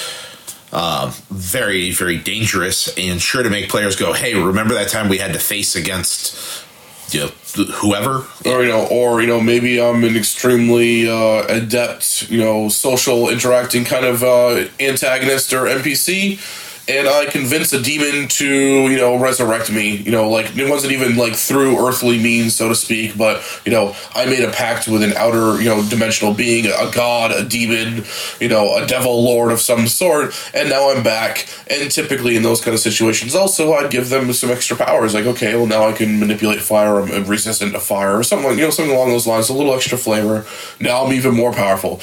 Um, 0.72 1.12
very 1.30 1.92
very 1.92 2.18
dangerous 2.18 2.92
and 2.98 3.22
sure 3.22 3.44
to 3.44 3.48
make 3.48 3.68
players 3.68 3.94
go 3.94 4.12
hey 4.12 4.34
remember 4.34 4.74
that 4.74 4.88
time 4.88 5.08
we 5.08 5.18
had 5.18 5.32
to 5.34 5.38
face 5.38 5.76
against 5.76 6.63
you 7.10 7.20
know 7.20 7.30
whoever. 7.74 8.26
Or 8.46 8.62
you 8.62 8.68
know, 8.68 8.86
or 8.90 9.20
you 9.20 9.26
know, 9.26 9.40
maybe 9.40 9.80
I'm 9.80 10.04
an 10.04 10.16
extremely 10.16 11.08
uh, 11.08 11.44
adept, 11.48 12.30
you 12.30 12.38
know, 12.38 12.68
social 12.68 13.28
interacting 13.28 13.84
kind 13.84 14.04
of 14.04 14.22
uh, 14.22 14.66
antagonist 14.80 15.52
or 15.52 15.66
NPC, 15.66 16.38
and 16.86 17.08
I 17.08 17.26
convince 17.26 17.72
a 17.72 17.80
demon 17.80 18.28
to 18.28 18.46
you 18.46 18.96
know 18.96 19.18
resurrect 19.18 19.70
me. 19.70 19.96
You 19.96 20.12
know, 20.12 20.28
like 20.28 20.56
it 20.56 20.68
wasn't 20.68 20.92
even 20.92 21.16
like 21.16 21.34
through 21.34 21.86
earthly 21.86 22.18
means, 22.22 22.54
so 22.54 22.68
to 22.68 22.74
speak, 22.74 23.16
but 23.16 23.42
you 23.64 23.72
know, 23.72 23.96
I 24.14 24.26
made 24.26 24.44
a 24.44 24.50
pact 24.50 24.86
with 24.86 25.02
an 25.02 25.12
outer 25.14 25.60
you 25.60 25.68
know 25.68 25.82
dimensional 25.88 26.34
being, 26.34 26.66
a 26.66 26.90
god, 26.92 27.32
a 27.32 27.44
demon, 27.44 28.04
you 28.40 28.48
know, 28.48 28.76
a 28.76 28.86
devil 28.86 29.22
lord 29.22 29.50
of 29.50 29.60
some 29.60 29.86
sort, 29.86 30.34
and 30.54 30.68
now 30.68 30.90
I'm 30.90 31.02
back. 31.02 31.46
And 31.70 31.90
typically 31.90 32.36
in 32.36 32.42
those 32.42 32.60
kind 32.60 32.74
of 32.74 32.80
situations, 32.80 33.34
also 33.34 33.72
I'd 33.72 33.90
give 33.90 34.10
them 34.10 34.32
some 34.32 34.50
extra 34.50 34.76
powers, 34.76 35.14
like 35.14 35.26
okay, 35.26 35.54
well 35.54 35.66
now 35.66 35.88
I 35.88 35.92
can 35.92 36.20
manipulate 36.20 36.60
fire, 36.60 37.00
I'm 37.00 37.24
resistant 37.24 37.72
to 37.72 37.80
fire, 37.80 38.18
or 38.18 38.22
something 38.22 38.50
you 38.58 38.64
know 38.64 38.70
something 38.70 38.94
along 38.94 39.08
those 39.08 39.26
lines, 39.26 39.48
a 39.48 39.54
little 39.54 39.74
extra 39.74 39.96
flavor. 39.96 40.44
Now 40.80 41.04
I'm 41.04 41.12
even 41.12 41.34
more 41.34 41.52
powerful. 41.52 42.00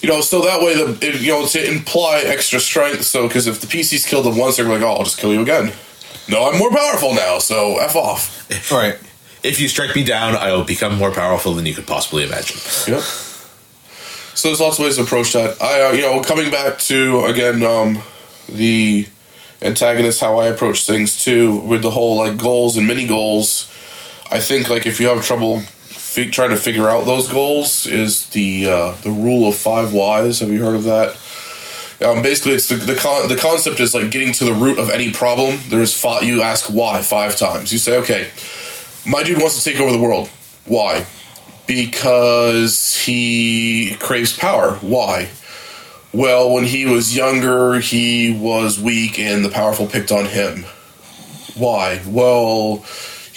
You 0.00 0.08
know, 0.08 0.20
so 0.20 0.42
that 0.42 0.60
way, 0.60 0.74
the 0.74 0.96
it, 1.06 1.20
you 1.20 1.32
know, 1.32 1.46
to 1.46 1.70
imply 1.70 2.22
extra 2.24 2.60
strength. 2.60 3.04
So, 3.04 3.26
because 3.26 3.46
if 3.46 3.60
the 3.60 3.66
PC's 3.66 4.06
killed 4.06 4.24
them 4.26 4.36
once, 4.36 4.56
they're 4.56 4.68
like, 4.68 4.82
"Oh, 4.82 4.92
I'll 4.94 5.04
just 5.04 5.18
kill 5.18 5.32
you 5.32 5.42
again." 5.42 5.72
No, 6.28 6.48
I'm 6.48 6.58
more 6.58 6.70
powerful 6.70 7.14
now, 7.14 7.38
so 7.38 7.78
f 7.78 7.96
off. 7.96 8.70
All 8.72 8.78
right. 8.78 8.98
if 9.42 9.60
you 9.60 9.68
strike 9.68 9.94
me 9.94 10.02
down 10.02 10.34
i 10.34 10.50
will 10.52 10.64
become 10.64 10.96
more 10.98 11.12
powerful 11.12 11.54
than 11.54 11.64
you 11.64 11.72
could 11.72 11.86
possibly 11.86 12.24
imagine 12.24 12.56
Yep. 12.92 13.02
So 14.34 14.48
there's 14.48 14.60
lots 14.60 14.78
of 14.78 14.84
ways 14.84 14.96
to 14.96 15.02
approach 15.02 15.32
that. 15.32 15.60
I, 15.60 15.80
uh, 15.82 15.92
you 15.92 16.02
know, 16.02 16.20
coming 16.22 16.50
back 16.50 16.78
to 16.80 17.24
again 17.24 17.62
um, 17.64 18.02
the 18.48 19.06
antagonist, 19.62 20.20
how 20.20 20.38
I 20.38 20.46
approach 20.46 20.86
things 20.86 21.22
too, 21.24 21.56
with 21.60 21.82
the 21.82 21.90
whole 21.90 22.16
like 22.16 22.36
goals 22.36 22.76
and 22.76 22.86
mini 22.86 23.06
goals. 23.06 23.68
I 24.30 24.38
think 24.40 24.68
like 24.68 24.86
if 24.86 25.00
you 25.00 25.08
have 25.08 25.24
trouble 25.24 25.62
trying 26.14 26.50
to 26.50 26.56
figure 26.56 26.88
out 26.88 27.04
those 27.06 27.28
goals, 27.28 27.86
is 27.86 28.28
the 28.30 28.68
uh, 28.68 28.92
the 29.02 29.10
rule 29.10 29.48
of 29.48 29.54
five 29.54 29.92
whys. 29.92 30.40
Have 30.40 30.50
you 30.50 30.64
heard 30.64 30.76
of 30.76 30.84
that? 30.84 31.16
Um, 32.00 32.22
basically, 32.22 32.52
it's 32.52 32.68
the 32.68 32.76
the, 32.76 32.94
con- 32.94 33.28
the 33.28 33.36
concept 33.36 33.80
is 33.80 33.94
like 33.94 34.10
getting 34.10 34.32
to 34.34 34.44
the 34.44 34.52
root 34.54 34.78
of 34.78 34.90
any 34.90 35.12
problem. 35.12 35.58
There's 35.68 35.98
five. 35.98 36.22
You 36.22 36.42
ask 36.42 36.66
why 36.66 37.02
five 37.02 37.36
times. 37.36 37.72
You 37.72 37.78
say, 37.78 37.98
okay, 37.98 38.30
my 39.06 39.22
dude 39.22 39.38
wants 39.38 39.62
to 39.62 39.70
take 39.70 39.80
over 39.80 39.92
the 39.92 40.00
world. 40.00 40.28
Why? 40.66 41.06
Because 41.66 42.96
he 42.96 43.96
craves 43.98 44.36
power. 44.36 44.76
Why? 44.76 45.30
Well, 46.12 46.52
when 46.52 46.64
he 46.64 46.86
was 46.86 47.14
younger, 47.14 47.80
he 47.80 48.32
was 48.32 48.80
weak 48.80 49.18
and 49.18 49.44
the 49.44 49.50
powerful 49.50 49.86
picked 49.86 50.10
on 50.10 50.24
him. 50.24 50.64
Why? 51.54 52.00
Well, 52.06 52.84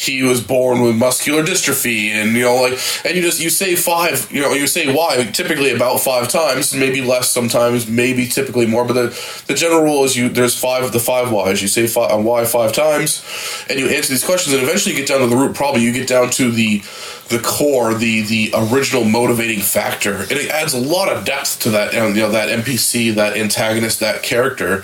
he 0.01 0.23
was 0.23 0.41
born 0.41 0.81
with 0.81 0.95
muscular 0.95 1.43
dystrophy 1.43 2.09
and 2.09 2.35
you 2.35 2.43
know 2.43 2.55
like 2.55 2.79
and 3.05 3.15
you 3.15 3.21
just 3.21 3.41
you 3.41 3.49
say 3.49 3.75
five 3.75 4.27
you 4.31 4.41
know 4.41 4.53
you 4.53 4.67
say 4.67 4.93
why 4.93 5.23
typically 5.25 5.71
about 5.71 5.99
five 5.99 6.27
times 6.27 6.73
maybe 6.73 7.01
less 7.01 7.29
sometimes 7.29 7.87
maybe 7.87 8.27
typically 8.27 8.65
more 8.65 8.85
but 8.85 8.93
the 8.93 9.43
the 9.47 9.53
general 9.53 9.83
rule 9.83 10.03
is 10.03 10.15
you 10.17 10.29
there's 10.29 10.57
five 10.57 10.91
the 10.91 10.99
five 10.99 11.31
whys. 11.31 11.61
You 11.61 11.67
say 11.67 11.87
five 11.87 12.23
why 12.23 12.45
five 12.45 12.73
times 12.73 13.23
and 13.69 13.79
you 13.79 13.87
answer 13.87 14.09
these 14.09 14.23
questions 14.23 14.53
and 14.53 14.63
eventually 14.63 14.95
you 14.95 15.01
get 15.01 15.07
down 15.07 15.21
to 15.21 15.27
the 15.27 15.35
root 15.35 15.55
problem. 15.55 15.81
You 15.81 15.91
get 15.91 16.07
down 16.07 16.29
to 16.31 16.51
the 16.51 16.79
the 17.29 17.39
core 17.43 17.93
the 17.93 18.21
the 18.21 18.53
original 18.55 19.03
motivating 19.03 19.59
factor. 19.59 20.15
And 20.15 20.31
it 20.31 20.49
adds 20.49 20.73
a 20.73 20.79
lot 20.79 21.09
of 21.09 21.25
depth 21.25 21.59
to 21.61 21.69
that 21.71 21.93
you 21.93 22.21
know 22.21 22.31
that 22.31 22.49
npc 22.63 23.15
that 23.15 23.37
antagonist 23.37 23.99
that 23.99 24.23
character 24.23 24.83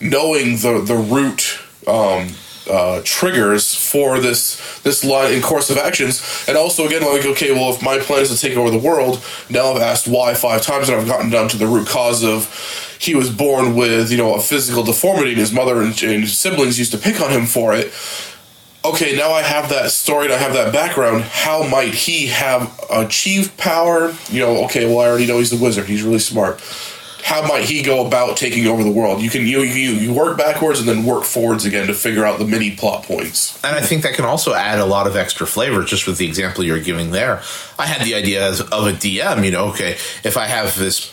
knowing 0.00 0.56
the 0.56 0.82
the 0.84 0.96
root 0.96 1.58
um 1.86 2.28
uh, 2.68 3.02
triggers 3.04 3.74
for 3.74 4.20
this 4.20 4.80
this 4.80 5.04
line 5.04 5.32
in 5.32 5.42
course 5.42 5.70
of 5.70 5.76
actions, 5.76 6.44
and 6.48 6.56
also 6.56 6.86
again 6.86 7.02
like 7.02 7.24
okay, 7.24 7.52
well 7.52 7.72
if 7.72 7.82
my 7.82 7.98
plan 7.98 8.22
is 8.22 8.30
to 8.30 8.38
take 8.38 8.56
over 8.56 8.70
the 8.70 8.78
world, 8.78 9.22
now 9.50 9.72
I've 9.72 9.82
asked 9.82 10.08
why 10.08 10.34
five 10.34 10.62
times, 10.62 10.88
and 10.88 11.00
I've 11.00 11.06
gotten 11.06 11.30
down 11.30 11.48
to 11.48 11.56
the 11.56 11.66
root 11.66 11.88
cause 11.88 12.24
of 12.24 12.46
he 13.00 13.14
was 13.14 13.30
born 13.30 13.74
with 13.74 14.10
you 14.10 14.18
know 14.18 14.34
a 14.34 14.40
physical 14.40 14.82
deformity, 14.82 15.30
and 15.30 15.38
his 15.38 15.52
mother 15.52 15.80
and, 15.80 16.00
and 16.02 16.28
siblings 16.28 16.78
used 16.78 16.92
to 16.92 16.98
pick 16.98 17.20
on 17.20 17.30
him 17.30 17.46
for 17.46 17.74
it. 17.74 17.92
Okay, 18.84 19.16
now 19.16 19.32
I 19.32 19.42
have 19.42 19.68
that 19.70 19.90
story 19.90 20.26
and 20.26 20.34
I 20.34 20.38
have 20.38 20.52
that 20.52 20.72
background. 20.72 21.24
How 21.24 21.66
might 21.66 21.94
he 21.94 22.28
have 22.28 22.78
achieved 22.90 23.56
power? 23.58 24.14
You 24.30 24.40
know, 24.40 24.64
okay, 24.64 24.86
well 24.86 25.00
I 25.00 25.08
already 25.08 25.26
know 25.26 25.38
he's 25.38 25.52
a 25.52 25.62
wizard. 25.62 25.86
He's 25.86 26.02
really 26.02 26.20
smart 26.20 26.62
how 27.22 27.46
might 27.46 27.64
he 27.64 27.82
go 27.82 28.06
about 28.06 28.36
taking 28.36 28.66
over 28.66 28.82
the 28.82 28.90
world? 28.90 29.20
You 29.20 29.30
can 29.30 29.46
you 29.46 29.60
you, 29.60 29.90
you 29.90 30.14
work 30.14 30.38
backwards 30.38 30.80
and 30.80 30.88
then 30.88 31.04
work 31.04 31.24
forwards 31.24 31.64
again 31.64 31.86
to 31.88 31.94
figure 31.94 32.24
out 32.24 32.38
the 32.38 32.46
mini 32.46 32.76
plot 32.76 33.04
points. 33.04 33.62
And 33.64 33.76
I 33.76 33.80
think 33.80 34.02
that 34.02 34.14
can 34.14 34.24
also 34.24 34.54
add 34.54 34.78
a 34.78 34.86
lot 34.86 35.06
of 35.06 35.16
extra 35.16 35.46
flavor 35.46 35.82
just 35.82 36.06
with 36.06 36.18
the 36.18 36.26
example 36.26 36.64
you're 36.64 36.80
giving 36.80 37.10
there. 37.10 37.42
I 37.78 37.86
had 37.86 38.06
the 38.06 38.14
idea 38.14 38.48
of 38.48 38.60
a 38.60 38.92
DM, 38.92 39.44
you 39.44 39.50
know, 39.50 39.66
okay, 39.68 39.92
if 40.24 40.36
I 40.36 40.46
have 40.46 40.78
this 40.78 41.12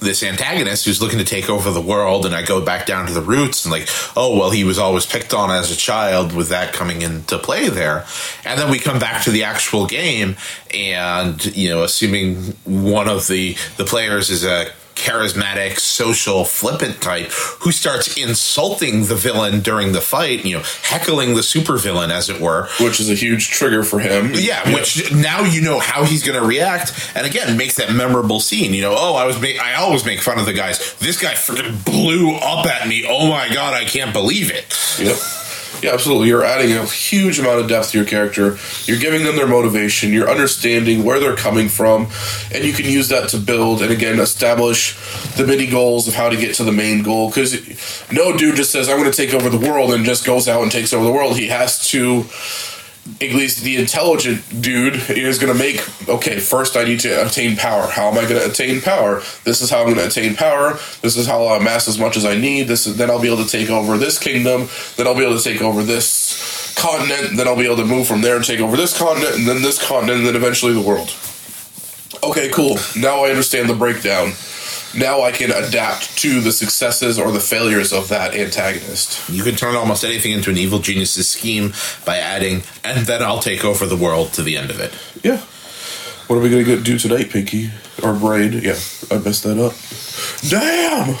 this 0.00 0.22
antagonist 0.22 0.84
who's 0.84 1.00
looking 1.00 1.18
to 1.18 1.24
take 1.24 1.48
over 1.48 1.70
the 1.70 1.80
world 1.80 2.26
and 2.26 2.34
I 2.34 2.44
go 2.44 2.62
back 2.62 2.84
down 2.84 3.06
to 3.06 3.12
the 3.12 3.22
roots 3.22 3.64
and 3.64 3.72
like, 3.72 3.88
oh 4.16 4.38
well 4.38 4.50
he 4.50 4.64
was 4.64 4.78
always 4.78 5.06
picked 5.06 5.32
on 5.32 5.50
as 5.50 5.70
a 5.70 5.76
child 5.76 6.34
with 6.34 6.48
that 6.50 6.72
coming 6.72 7.02
into 7.02 7.38
play 7.38 7.68
there. 7.68 8.04
And 8.44 8.60
then 8.60 8.70
we 8.70 8.78
come 8.78 8.98
back 8.98 9.22
to 9.24 9.30
the 9.30 9.44
actual 9.44 9.86
game 9.86 10.36
and, 10.74 11.44
you 11.56 11.70
know, 11.70 11.84
assuming 11.84 12.56
one 12.64 13.08
of 13.08 13.28
the 13.28 13.56
the 13.76 13.84
players 13.84 14.30
is 14.30 14.44
a 14.44 14.70
charismatic, 14.94 15.78
social, 15.78 16.44
flippant 16.44 17.00
type 17.00 17.30
who 17.60 17.72
starts 17.72 18.16
insulting 18.16 19.06
the 19.06 19.14
villain 19.14 19.60
during 19.60 19.92
the 19.92 20.00
fight, 20.00 20.44
you 20.44 20.56
know, 20.58 20.64
heckling 20.82 21.34
the 21.34 21.40
supervillain, 21.40 22.10
as 22.10 22.28
it 22.28 22.40
were. 22.40 22.68
Which 22.80 23.00
is 23.00 23.10
a 23.10 23.14
huge 23.14 23.50
trigger 23.50 23.82
for 23.82 23.98
him. 23.98 24.32
Yeah, 24.34 24.74
which 24.74 25.12
now 25.12 25.42
you 25.44 25.60
know 25.60 25.78
how 25.78 26.04
he's 26.04 26.22
going 26.22 26.40
to 26.40 26.46
react, 26.46 27.12
and 27.14 27.26
again 27.26 27.56
makes 27.56 27.76
that 27.76 27.92
memorable 27.92 28.40
scene. 28.40 28.74
You 28.74 28.82
know, 28.82 28.94
oh, 28.96 29.14
I 29.14 29.24
was 29.24 29.40
ma- 29.40 29.60
I 29.60 29.74
always 29.74 30.04
make 30.04 30.20
fun 30.20 30.38
of 30.38 30.46
the 30.46 30.52
guys. 30.52 30.94
This 30.96 31.20
guy 31.20 31.32
freaking 31.34 31.84
blew 31.84 32.34
up 32.36 32.66
at 32.66 32.88
me. 32.88 33.04
Oh 33.08 33.28
my 33.28 33.48
god, 33.52 33.74
I 33.74 33.84
can't 33.84 34.12
believe 34.12 34.50
it. 34.50 34.74
Yep. 34.98 35.16
Yeah, 35.84 35.92
absolutely. 35.92 36.28
You're 36.28 36.46
adding 36.46 36.72
a 36.72 36.86
huge 36.86 37.38
amount 37.38 37.60
of 37.60 37.68
depth 37.68 37.90
to 37.90 37.98
your 37.98 38.06
character. 38.06 38.56
You're 38.86 38.98
giving 38.98 39.22
them 39.22 39.36
their 39.36 39.46
motivation. 39.46 40.14
You're 40.14 40.30
understanding 40.30 41.04
where 41.04 41.20
they're 41.20 41.36
coming 41.36 41.68
from, 41.68 42.08
and 42.54 42.64
you 42.64 42.72
can 42.72 42.86
use 42.86 43.10
that 43.10 43.28
to 43.30 43.36
build 43.36 43.82
and 43.82 43.90
again 43.90 44.18
establish 44.18 44.96
the 45.36 45.46
mini 45.46 45.66
goals 45.66 46.08
of 46.08 46.14
how 46.14 46.30
to 46.30 46.38
get 46.38 46.54
to 46.54 46.64
the 46.64 46.72
main 46.72 47.02
goal. 47.02 47.28
Because 47.28 47.52
no 48.10 48.34
dude 48.34 48.56
just 48.56 48.72
says, 48.72 48.88
"I'm 48.88 48.96
going 48.96 49.10
to 49.10 49.14
take 49.16 49.34
over 49.34 49.50
the 49.50 49.58
world" 49.58 49.92
and 49.92 50.06
just 50.06 50.24
goes 50.24 50.48
out 50.48 50.62
and 50.62 50.72
takes 50.72 50.94
over 50.94 51.04
the 51.04 51.12
world. 51.12 51.36
He 51.36 51.48
has 51.48 51.86
to. 51.90 52.24
At 53.20 53.34
least 53.34 53.62
the 53.62 53.76
intelligent 53.76 54.62
dude 54.62 54.94
is 55.10 55.38
going 55.38 55.52
to 55.52 55.58
make 55.58 56.08
okay. 56.08 56.40
First, 56.40 56.74
I 56.74 56.84
need 56.84 57.00
to 57.00 57.26
attain 57.26 57.54
power. 57.54 57.86
How 57.86 58.08
am 58.08 58.16
I 58.16 58.22
going 58.22 58.40
to 58.40 58.50
attain 58.50 58.80
power? 58.80 59.16
This 59.44 59.60
is 59.60 59.68
how 59.68 59.80
I'm 59.80 59.86
going 59.92 59.98
to 59.98 60.06
attain 60.06 60.34
power. 60.34 60.72
This 61.02 61.16
is 61.18 61.26
how 61.26 61.44
I'll 61.44 61.60
amass 61.60 61.86
as 61.86 61.98
much 61.98 62.16
as 62.16 62.24
I 62.24 62.34
need. 62.34 62.66
This 62.66 62.86
is 62.86 62.96
then 62.96 63.10
I'll 63.10 63.20
be 63.20 63.30
able 63.30 63.44
to 63.44 63.50
take 63.50 63.68
over 63.68 63.98
this 63.98 64.18
kingdom. 64.18 64.68
Then 64.96 65.06
I'll 65.06 65.14
be 65.14 65.22
able 65.22 65.36
to 65.36 65.44
take 65.44 65.60
over 65.60 65.82
this 65.82 66.74
continent. 66.76 67.36
Then 67.36 67.46
I'll 67.46 67.56
be 67.56 67.66
able 67.66 67.76
to 67.76 67.84
move 67.84 68.06
from 68.06 68.22
there 68.22 68.36
and 68.36 68.44
take 68.44 68.60
over 68.60 68.76
this 68.76 68.96
continent, 68.96 69.36
and 69.36 69.46
then 69.46 69.60
this 69.60 69.86
continent, 69.86 70.20
and 70.20 70.26
then 70.26 70.36
eventually 70.36 70.72
the 70.72 70.80
world. 70.80 71.14
okay, 72.22 72.48
cool. 72.50 72.78
Now 72.96 73.24
I 73.24 73.30
understand 73.30 73.68
the 73.68 73.74
breakdown. 73.74 74.32
Now 74.96 75.22
I 75.22 75.32
can 75.32 75.50
adapt 75.50 76.16
to 76.18 76.40
the 76.40 76.52
successes 76.52 77.18
or 77.18 77.32
the 77.32 77.40
failures 77.40 77.92
of 77.92 78.08
that 78.08 78.34
antagonist. 78.34 79.28
You 79.28 79.42
can 79.42 79.56
turn 79.56 79.74
almost 79.74 80.04
anything 80.04 80.32
into 80.32 80.50
an 80.50 80.56
evil 80.56 80.78
genius's 80.78 81.28
scheme 81.28 81.72
by 82.04 82.18
adding, 82.18 82.62
and 82.84 83.06
then 83.06 83.22
I'll 83.22 83.40
take 83.40 83.64
over 83.64 83.86
the 83.86 83.96
world 83.96 84.32
to 84.34 84.42
the 84.42 84.56
end 84.56 84.70
of 84.70 84.80
it. 84.80 84.92
Yeah. 85.22 85.38
What 86.26 86.36
are 86.36 86.40
we 86.40 86.48
gonna 86.48 86.80
do 86.80 86.98
tonight, 86.98 87.30
Pinky 87.30 87.70
or 88.02 88.14
Brain? 88.14 88.52
Yeah, 88.52 88.78
I 89.10 89.18
messed 89.18 89.44
that 89.44 89.58
up. 89.58 89.74
Damn. 90.48 91.16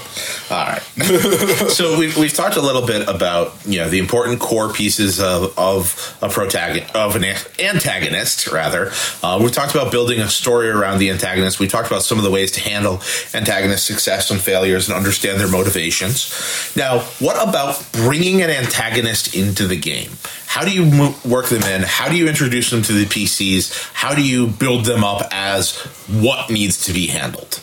All 0.50 0.66
right. 0.66 0.82
so 1.70 1.98
we've, 1.98 2.16
we've 2.16 2.32
talked 2.32 2.56
a 2.56 2.60
little 2.60 2.86
bit 2.86 3.08
about 3.08 3.54
you 3.66 3.80
know 3.80 3.88
the 3.88 3.98
important 3.98 4.40
core 4.40 4.72
pieces 4.72 5.20
of, 5.20 5.58
of 5.58 6.16
a 6.22 6.28
protagonist 6.28 6.94
of 6.94 7.16
an 7.16 7.24
antagonist 7.58 8.46
rather. 8.48 8.92
Uh, 9.22 9.38
we've 9.42 9.52
talked 9.52 9.74
about 9.74 9.90
building 9.90 10.20
a 10.20 10.28
story 10.28 10.68
around 10.68 10.98
the 10.98 11.10
antagonist. 11.10 11.58
We 11.58 11.68
talked 11.68 11.88
about 11.88 12.02
some 12.02 12.18
of 12.18 12.24
the 12.24 12.30
ways 12.30 12.52
to 12.52 12.60
handle 12.60 13.00
antagonist 13.32 13.86
success 13.86 14.30
and 14.30 14.40
failures 14.40 14.88
and 14.88 14.96
understand 14.96 15.40
their 15.40 15.48
motivations. 15.48 16.72
Now, 16.76 17.00
what 17.20 17.36
about 17.46 17.84
bringing 17.92 18.42
an 18.42 18.50
antagonist 18.50 19.34
into 19.34 19.66
the 19.66 19.76
game? 19.76 20.10
How 20.46 20.64
do 20.64 20.70
you 20.70 20.86
mo- 20.86 21.14
work 21.24 21.46
them 21.46 21.62
in? 21.62 21.82
How 21.82 22.08
do 22.08 22.16
you 22.16 22.28
introduce 22.28 22.70
them 22.70 22.82
to 22.82 22.92
the 22.92 23.06
PCs? 23.06 23.92
How 23.92 24.14
do 24.14 24.22
you 24.24 24.46
build 24.46 24.84
them 24.84 25.02
up 25.02 25.26
as 25.32 25.76
what 26.06 26.48
needs 26.48 26.63
to 26.72 26.92
be 26.92 27.06
handled? 27.06 27.54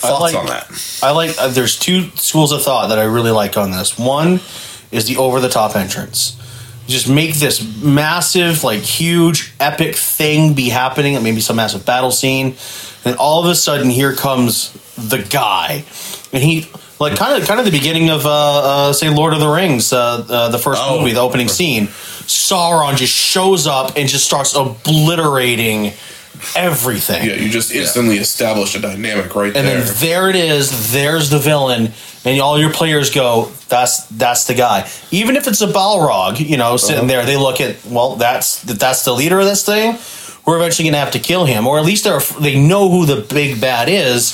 Thoughts 0.00 0.20
like, 0.20 0.34
on 0.34 0.46
that? 0.46 1.00
I 1.02 1.10
like. 1.10 1.36
Uh, 1.38 1.48
there's 1.48 1.78
two 1.78 2.08
schools 2.10 2.52
of 2.52 2.62
thought 2.62 2.88
that 2.88 2.98
I 2.98 3.04
really 3.04 3.30
like 3.30 3.56
on 3.56 3.70
this. 3.70 3.98
One 3.98 4.40
is 4.90 5.06
the 5.06 5.16
over 5.18 5.40
the 5.40 5.48
top 5.48 5.76
entrance. 5.76 6.36
Just 6.86 7.08
make 7.08 7.34
this 7.34 7.62
massive, 7.82 8.64
like 8.64 8.80
huge, 8.80 9.52
epic 9.60 9.94
thing 9.94 10.54
be 10.54 10.70
happening. 10.70 11.22
Maybe 11.22 11.40
some 11.40 11.56
massive 11.56 11.84
battle 11.84 12.10
scene, 12.10 12.56
and 13.04 13.16
all 13.16 13.44
of 13.44 13.50
a 13.50 13.54
sudden 13.54 13.90
here 13.90 14.14
comes 14.14 14.72
the 14.96 15.18
guy, 15.18 15.84
and 16.32 16.42
he 16.42 16.68
like 16.98 17.16
kind 17.16 17.40
of 17.40 17.46
kind 17.46 17.60
of 17.60 17.66
the 17.66 17.72
beginning 17.72 18.10
of 18.10 18.26
uh, 18.26 18.30
uh 18.30 18.92
say 18.92 19.08
Lord 19.08 19.34
of 19.34 19.40
the 19.40 19.48
Rings, 19.48 19.92
uh, 19.92 20.24
uh 20.28 20.48
the 20.48 20.58
first 20.58 20.80
Oh. 20.82 20.98
movie, 21.00 21.12
the 21.12 21.20
opening 21.20 21.48
scene. 21.48 21.86
Sauron 21.86 22.96
just 22.96 23.12
shows 23.12 23.66
up 23.66 23.96
and 23.96 24.08
just 24.08 24.24
starts 24.24 24.54
obliterating 24.54 25.92
everything. 26.56 27.24
Yeah, 27.24 27.34
you 27.34 27.48
just 27.50 27.72
instantly 27.72 28.18
establish 28.18 28.74
a 28.74 28.80
dynamic 28.80 29.34
right 29.34 29.46
and 29.56 29.66
there. 29.66 29.78
And 29.78 29.86
then 29.86 29.94
there 30.00 30.30
it 30.30 30.36
is. 30.36 30.92
There's 30.92 31.30
the 31.30 31.38
villain, 31.38 31.92
and 32.24 32.40
all 32.40 32.58
your 32.58 32.72
players 32.72 33.10
go, 33.10 33.50
"That's 33.68 34.04
that's 34.06 34.44
the 34.44 34.54
guy." 34.54 34.88
Even 35.10 35.36
if 35.36 35.46
it's 35.46 35.60
a 35.62 35.66
Balrog, 35.66 36.40
you 36.40 36.56
know, 36.56 36.76
sitting 36.76 36.98
Uh-huh. 37.00 37.06
there, 37.08 37.24
they 37.24 37.36
look 37.36 37.60
at, 37.60 37.84
well, 37.86 38.16
that's 38.16 38.62
that's 38.62 39.04
the 39.04 39.12
leader 39.14 39.38
of 39.40 39.46
this 39.46 39.64
thing. 39.64 39.98
We're 40.46 40.56
eventually 40.56 40.88
gonna 40.88 40.98
have 40.98 41.12
to 41.12 41.18
kill 41.18 41.44
him, 41.44 41.66
or 41.66 41.78
at 41.78 41.84
least 41.84 42.04
they're 42.04 42.20
they 42.40 42.58
know 42.58 42.88
who 42.90 43.06
the 43.06 43.16
big 43.16 43.60
bad 43.60 43.88
is. 43.88 44.28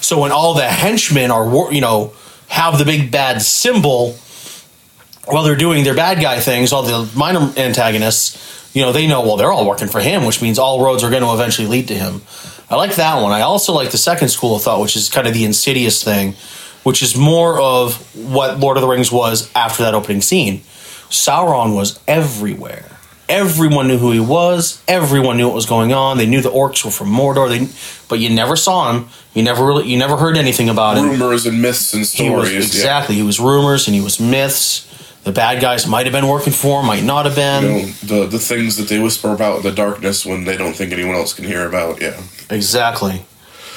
So 0.00 0.18
when 0.20 0.32
all 0.32 0.54
the 0.54 0.66
henchmen 0.66 1.30
are, 1.30 1.72
you 1.72 1.80
know, 1.82 2.12
have 2.48 2.78
the 2.78 2.84
big 2.84 3.10
bad 3.10 3.42
symbol 3.42 4.16
while 5.26 5.42
they're 5.44 5.54
doing 5.56 5.84
their 5.84 5.94
bad 5.94 6.20
guy 6.20 6.40
things, 6.40 6.72
all 6.72 6.82
the 6.82 7.08
minor 7.14 7.52
antagonists, 7.56 8.36
you 8.72 8.82
know, 8.82 8.92
they 8.92 9.06
know, 9.06 9.22
well, 9.22 9.36
they're 9.36 9.52
all 9.52 9.66
working 9.66 9.88
for 9.88 10.00
him, 10.00 10.24
which 10.24 10.40
means 10.40 10.58
all 10.58 10.84
roads 10.84 11.02
are 11.02 11.10
going 11.10 11.22
to 11.22 11.32
eventually 11.32 11.66
lead 11.66 11.88
to 11.88 11.94
him. 11.94 12.22
I 12.68 12.76
like 12.76 12.94
that 12.96 13.20
one. 13.20 13.32
I 13.32 13.40
also 13.40 13.72
like 13.72 13.90
the 13.90 13.98
second 13.98 14.28
school 14.28 14.54
of 14.54 14.62
thought, 14.62 14.80
which 14.80 14.94
is 14.96 15.08
kind 15.08 15.26
of 15.26 15.34
the 15.34 15.44
insidious 15.44 16.04
thing, 16.04 16.34
which 16.84 17.02
is 17.02 17.16
more 17.16 17.60
of 17.60 17.96
what 18.14 18.60
Lord 18.60 18.76
of 18.76 18.82
the 18.82 18.88
Rings 18.88 19.10
was 19.10 19.50
after 19.54 19.82
that 19.82 19.94
opening 19.94 20.22
scene. 20.22 20.60
Sauron 21.10 21.74
was 21.74 21.98
everywhere. 22.06 22.86
Everyone 23.28 23.86
knew 23.86 23.98
who 23.98 24.10
he 24.12 24.20
was. 24.20 24.82
Everyone 24.88 25.36
knew 25.36 25.46
what 25.46 25.54
was 25.54 25.66
going 25.66 25.92
on. 25.92 26.18
They 26.18 26.26
knew 26.26 26.40
the 26.40 26.50
orcs 26.50 26.84
were 26.84 26.90
from 26.90 27.08
Mordor. 27.08 27.48
They, 27.48 27.68
but 28.08 28.18
you 28.18 28.28
never 28.30 28.56
saw 28.56 28.92
him. 28.92 29.08
You 29.34 29.44
never 29.44 29.64
really, 29.64 29.88
you 29.88 29.98
never 29.98 30.16
heard 30.16 30.36
anything 30.36 30.68
about 30.68 30.96
him 30.96 31.10
Rumors 31.10 31.46
and 31.46 31.62
myths 31.62 31.92
and 31.92 32.04
he 32.04 32.30
was 32.30 32.48
stories. 32.48 32.66
exactly 32.66 33.14
he 33.14 33.22
was 33.22 33.38
rumors 33.38 33.86
and 33.86 33.94
he 33.94 34.00
was 34.00 34.18
myths 34.18 34.89
the 35.24 35.32
bad 35.32 35.60
guys 35.60 35.86
might 35.86 36.06
have 36.06 36.12
been 36.12 36.28
working 36.28 36.52
for 36.52 36.80
him 36.80 36.86
might 36.86 37.04
not 37.04 37.26
have 37.26 37.36
been 37.36 37.62
You 37.62 37.70
know, 37.70 37.86
the 38.02 38.26
the 38.26 38.38
things 38.38 38.76
that 38.76 38.88
they 38.88 38.98
whisper 38.98 39.32
about 39.32 39.58
in 39.58 39.62
the 39.62 39.72
darkness 39.72 40.24
when 40.24 40.44
they 40.44 40.56
don't 40.56 40.74
think 40.74 40.92
anyone 40.92 41.14
else 41.14 41.32
can 41.34 41.44
hear 41.44 41.66
about. 41.66 42.00
Yeah. 42.00 42.20
exactly 42.50 43.24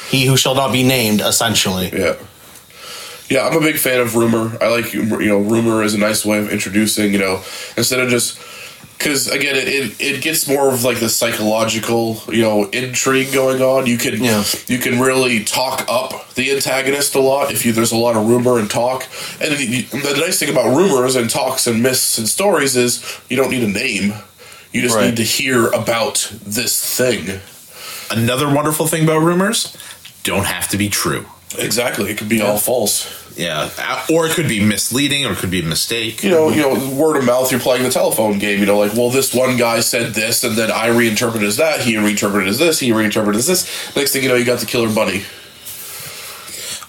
he 0.10 0.26
who 0.26 0.38
shall 0.38 0.56
not 0.56 0.72
be 0.72 0.84
named 0.84 1.22
essentially 1.22 1.90
Yeah. 1.94 2.16
Yeah, 3.30 3.48
I'm 3.48 3.58
a 3.58 3.62
big 3.62 3.78
fan 3.78 4.00
of 4.00 4.16
rumor. 4.16 4.56
I 4.62 4.68
like 4.68 4.94
you 4.94 5.04
know, 5.06 5.40
rumor 5.40 5.82
is 5.82 5.94
a 5.96 5.98
nice 5.98 6.24
way 6.26 6.38
of 6.40 6.52
introducing. 6.52 7.14
You 7.14 7.20
know, 7.20 7.36
instead 7.78 8.00
of 8.02 8.10
just 8.10 8.38
because 8.98 9.28
again, 9.28 9.56
it, 9.56 9.68
it 9.68 10.02
it 10.02 10.22
gets 10.22 10.48
more 10.48 10.70
of 10.74 10.84
like 10.84 11.00
the 11.00 11.10
psychological 11.10 12.22
you 12.30 12.42
know 12.42 12.66
intrigue 12.70 13.34
going 13.34 13.62
on. 13.62 13.86
You 13.86 13.98
can 13.98 14.24
Yeah. 14.24 14.44
you 14.68 14.78
can 14.80 15.00
really 15.00 15.44
talk 15.44 15.86
up 15.90 16.34
the 16.36 16.52
antagonist 16.52 17.16
a 17.16 17.20
lot 17.20 17.52
if 17.52 17.66
you 17.66 17.74
there's 17.74 17.92
a 17.92 17.98
lot 17.98 18.16
of 18.16 18.28
rumor 18.28 18.60
and 18.60 18.70
talk. 18.70 19.08
And 19.42 19.52
then 19.54 19.60
you, 19.62 19.84
the 19.84 20.18
nice 20.20 20.40
thing 20.40 20.50
about 20.50 20.76
rumors 20.76 21.16
and 21.16 21.30
talks 21.30 21.68
and 21.68 21.84
myths 21.84 22.18
and 22.18 22.28
stories 22.28 22.76
is 22.76 23.04
you 23.30 23.36
don't 23.38 23.52
need 23.52 23.64
a 23.64 23.68
name. 23.68 24.14
You 24.72 24.82
just 24.82 24.96
Right. 24.96 25.08
need 25.08 25.18
to 25.18 25.24
hear 25.24 25.68
about 25.68 26.32
this 26.44 26.80
thing. 26.98 27.42
Another 28.10 28.52
wonderful 28.54 28.88
thing 28.88 29.04
about 29.04 29.20
rumors 29.22 29.76
don't 30.24 30.46
have 30.46 30.68
to 30.70 30.78
be 30.78 30.90
true. 30.90 31.26
Exactly, 31.58 32.12
it 32.12 32.18
could 32.18 32.30
be 32.30 32.42
all 32.42 32.58
false. 32.58 33.22
Yeah, 33.36 33.72
or 34.12 34.28
it 34.28 34.34
could 34.34 34.48
be 34.48 34.64
misleading, 34.64 35.26
or 35.26 35.32
it 35.32 35.38
could 35.38 35.50
be 35.50 35.62
a 35.62 35.66
mistake. 35.66 36.24
you 36.24 36.30
know, 36.30 36.50
you 36.50 36.62
know, 36.62 36.90
word 36.96 37.18
of 37.18 37.26
mouth. 37.26 37.50
You're 37.52 37.60
playing 37.60 37.84
the 37.84 37.90
telephone 37.90 38.38
game. 38.38 38.60
You 38.60 38.68
know, 38.68 38.78
like, 38.78 38.94
well, 38.94 39.10
this 39.10 39.34
one 39.34 39.58
guy 39.58 39.80
said 39.80 40.14
this, 40.14 40.44
and 40.44 40.56
then 40.56 40.70
I 40.70 40.88
reinterpreted 40.88 41.48
as 41.48 41.58
that. 41.58 41.82
He 41.82 41.98
reinterpreted 41.98 42.48
as 42.48 42.60
this. 42.60 42.80
He 42.80 42.92
reinterpreted 42.92 43.40
as 43.40 43.48
this. 43.48 43.96
Next 43.96 44.14
thing 44.14 44.22
you 44.22 44.30
know, 44.30 44.36
you 44.36 44.46
got 44.46 44.60
the 44.60 44.68
killer 44.68 44.94
bunny. 44.94 45.24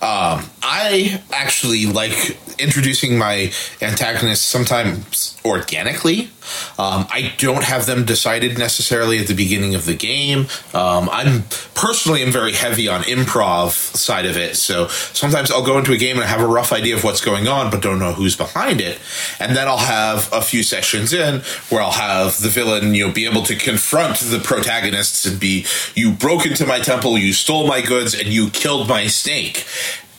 Um, 0.04 0.50
I 0.62 1.22
actually 1.32 1.86
like 1.86 2.36
introducing 2.58 3.16
my 3.16 3.50
antagonists 3.80 4.44
sometimes 4.44 5.40
organically. 5.46 6.30
Um, 6.78 7.06
I 7.10 7.32
don't 7.38 7.64
have 7.64 7.86
them 7.86 8.04
decided 8.04 8.58
necessarily 8.58 9.18
at 9.18 9.28
the 9.28 9.34
beginning 9.34 9.74
of 9.74 9.86
the 9.86 9.94
game. 9.94 10.46
Um, 10.74 11.08
I'm 11.10 11.44
personally 11.74 12.22
am 12.22 12.30
very 12.30 12.52
heavy 12.52 12.86
on 12.86 13.02
improv 13.02 13.70
side 13.70 14.26
of 14.26 14.36
it, 14.36 14.56
so 14.56 14.88
sometimes 14.88 15.50
I'll 15.50 15.64
go 15.64 15.78
into 15.78 15.92
a 15.92 15.96
game 15.96 16.16
and 16.16 16.24
I 16.24 16.28
have 16.28 16.42
a 16.42 16.46
rough 16.46 16.72
idea 16.72 16.96
of 16.96 17.04
what's 17.04 17.22
going 17.22 17.48
on, 17.48 17.70
but 17.70 17.80
don't 17.80 17.98
know 17.98 18.12
who's 18.12 18.36
behind 18.36 18.80
it, 18.80 18.98
and 19.40 19.56
then 19.56 19.68
I'll 19.68 19.78
have 19.78 20.28
a 20.32 20.42
few 20.42 20.62
sessions 20.62 21.12
in 21.12 21.40
where 21.70 21.82
I'll 21.82 21.92
have 21.92 22.38
the 22.40 22.48
villain, 22.48 22.94
you 22.94 23.06
know, 23.06 23.12
be 23.12 23.26
able 23.26 23.42
to 23.44 23.56
confront 23.56 24.18
the 24.18 24.38
protagonists 24.38 25.24
and 25.24 25.40
be, 25.40 25.66
you 25.94 26.12
broke 26.12 26.44
into 26.46 26.66
my 26.66 26.78
temple, 26.78 27.16
you 27.16 27.32
stole 27.32 27.66
my 27.66 27.80
goods, 27.80 28.14
and 28.14 28.28
you 28.28 28.50
killed 28.50 28.88
my 28.88 29.06
snake, 29.06 29.64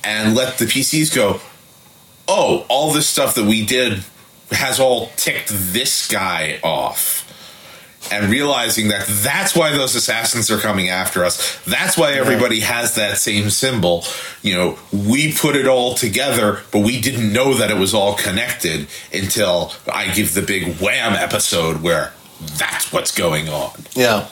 and 0.05 0.35
let 0.35 0.57
the 0.57 0.65
PCs 0.65 1.13
go, 1.13 1.39
oh, 2.27 2.65
all 2.69 2.91
this 2.91 3.07
stuff 3.07 3.35
that 3.35 3.45
we 3.45 3.65
did 3.65 4.03
has 4.51 4.79
all 4.79 5.07
ticked 5.15 5.49
this 5.49 6.07
guy 6.07 6.59
off. 6.63 7.23
And 8.11 8.29
realizing 8.29 8.89
that 8.89 9.07
that's 9.07 9.55
why 9.55 9.71
those 9.71 9.95
assassins 9.95 10.51
are 10.51 10.59
coming 10.59 10.89
after 10.89 11.25
us. 11.25 11.59
That's 11.65 11.97
why 11.97 12.11
everybody 12.11 12.59
has 12.59 12.93
that 12.95 13.17
same 13.17 13.49
symbol. 13.49 14.03
You 14.43 14.53
know, 14.53 14.79
we 14.93 15.33
put 15.33 15.55
it 15.55 15.65
all 15.65 15.95
together, 15.95 16.61
but 16.71 16.81
we 16.81 17.01
didn't 17.01 17.33
know 17.33 17.55
that 17.55 17.71
it 17.71 17.77
was 17.77 17.95
all 17.95 18.13
connected 18.13 18.87
until 19.11 19.73
I 19.91 20.13
give 20.13 20.35
the 20.35 20.43
big 20.43 20.77
wham 20.79 21.13
episode 21.13 21.81
where 21.81 22.13
that's 22.57 22.91
what's 22.91 23.11
going 23.11 23.49
on 23.49 23.71
yeah 23.95 24.27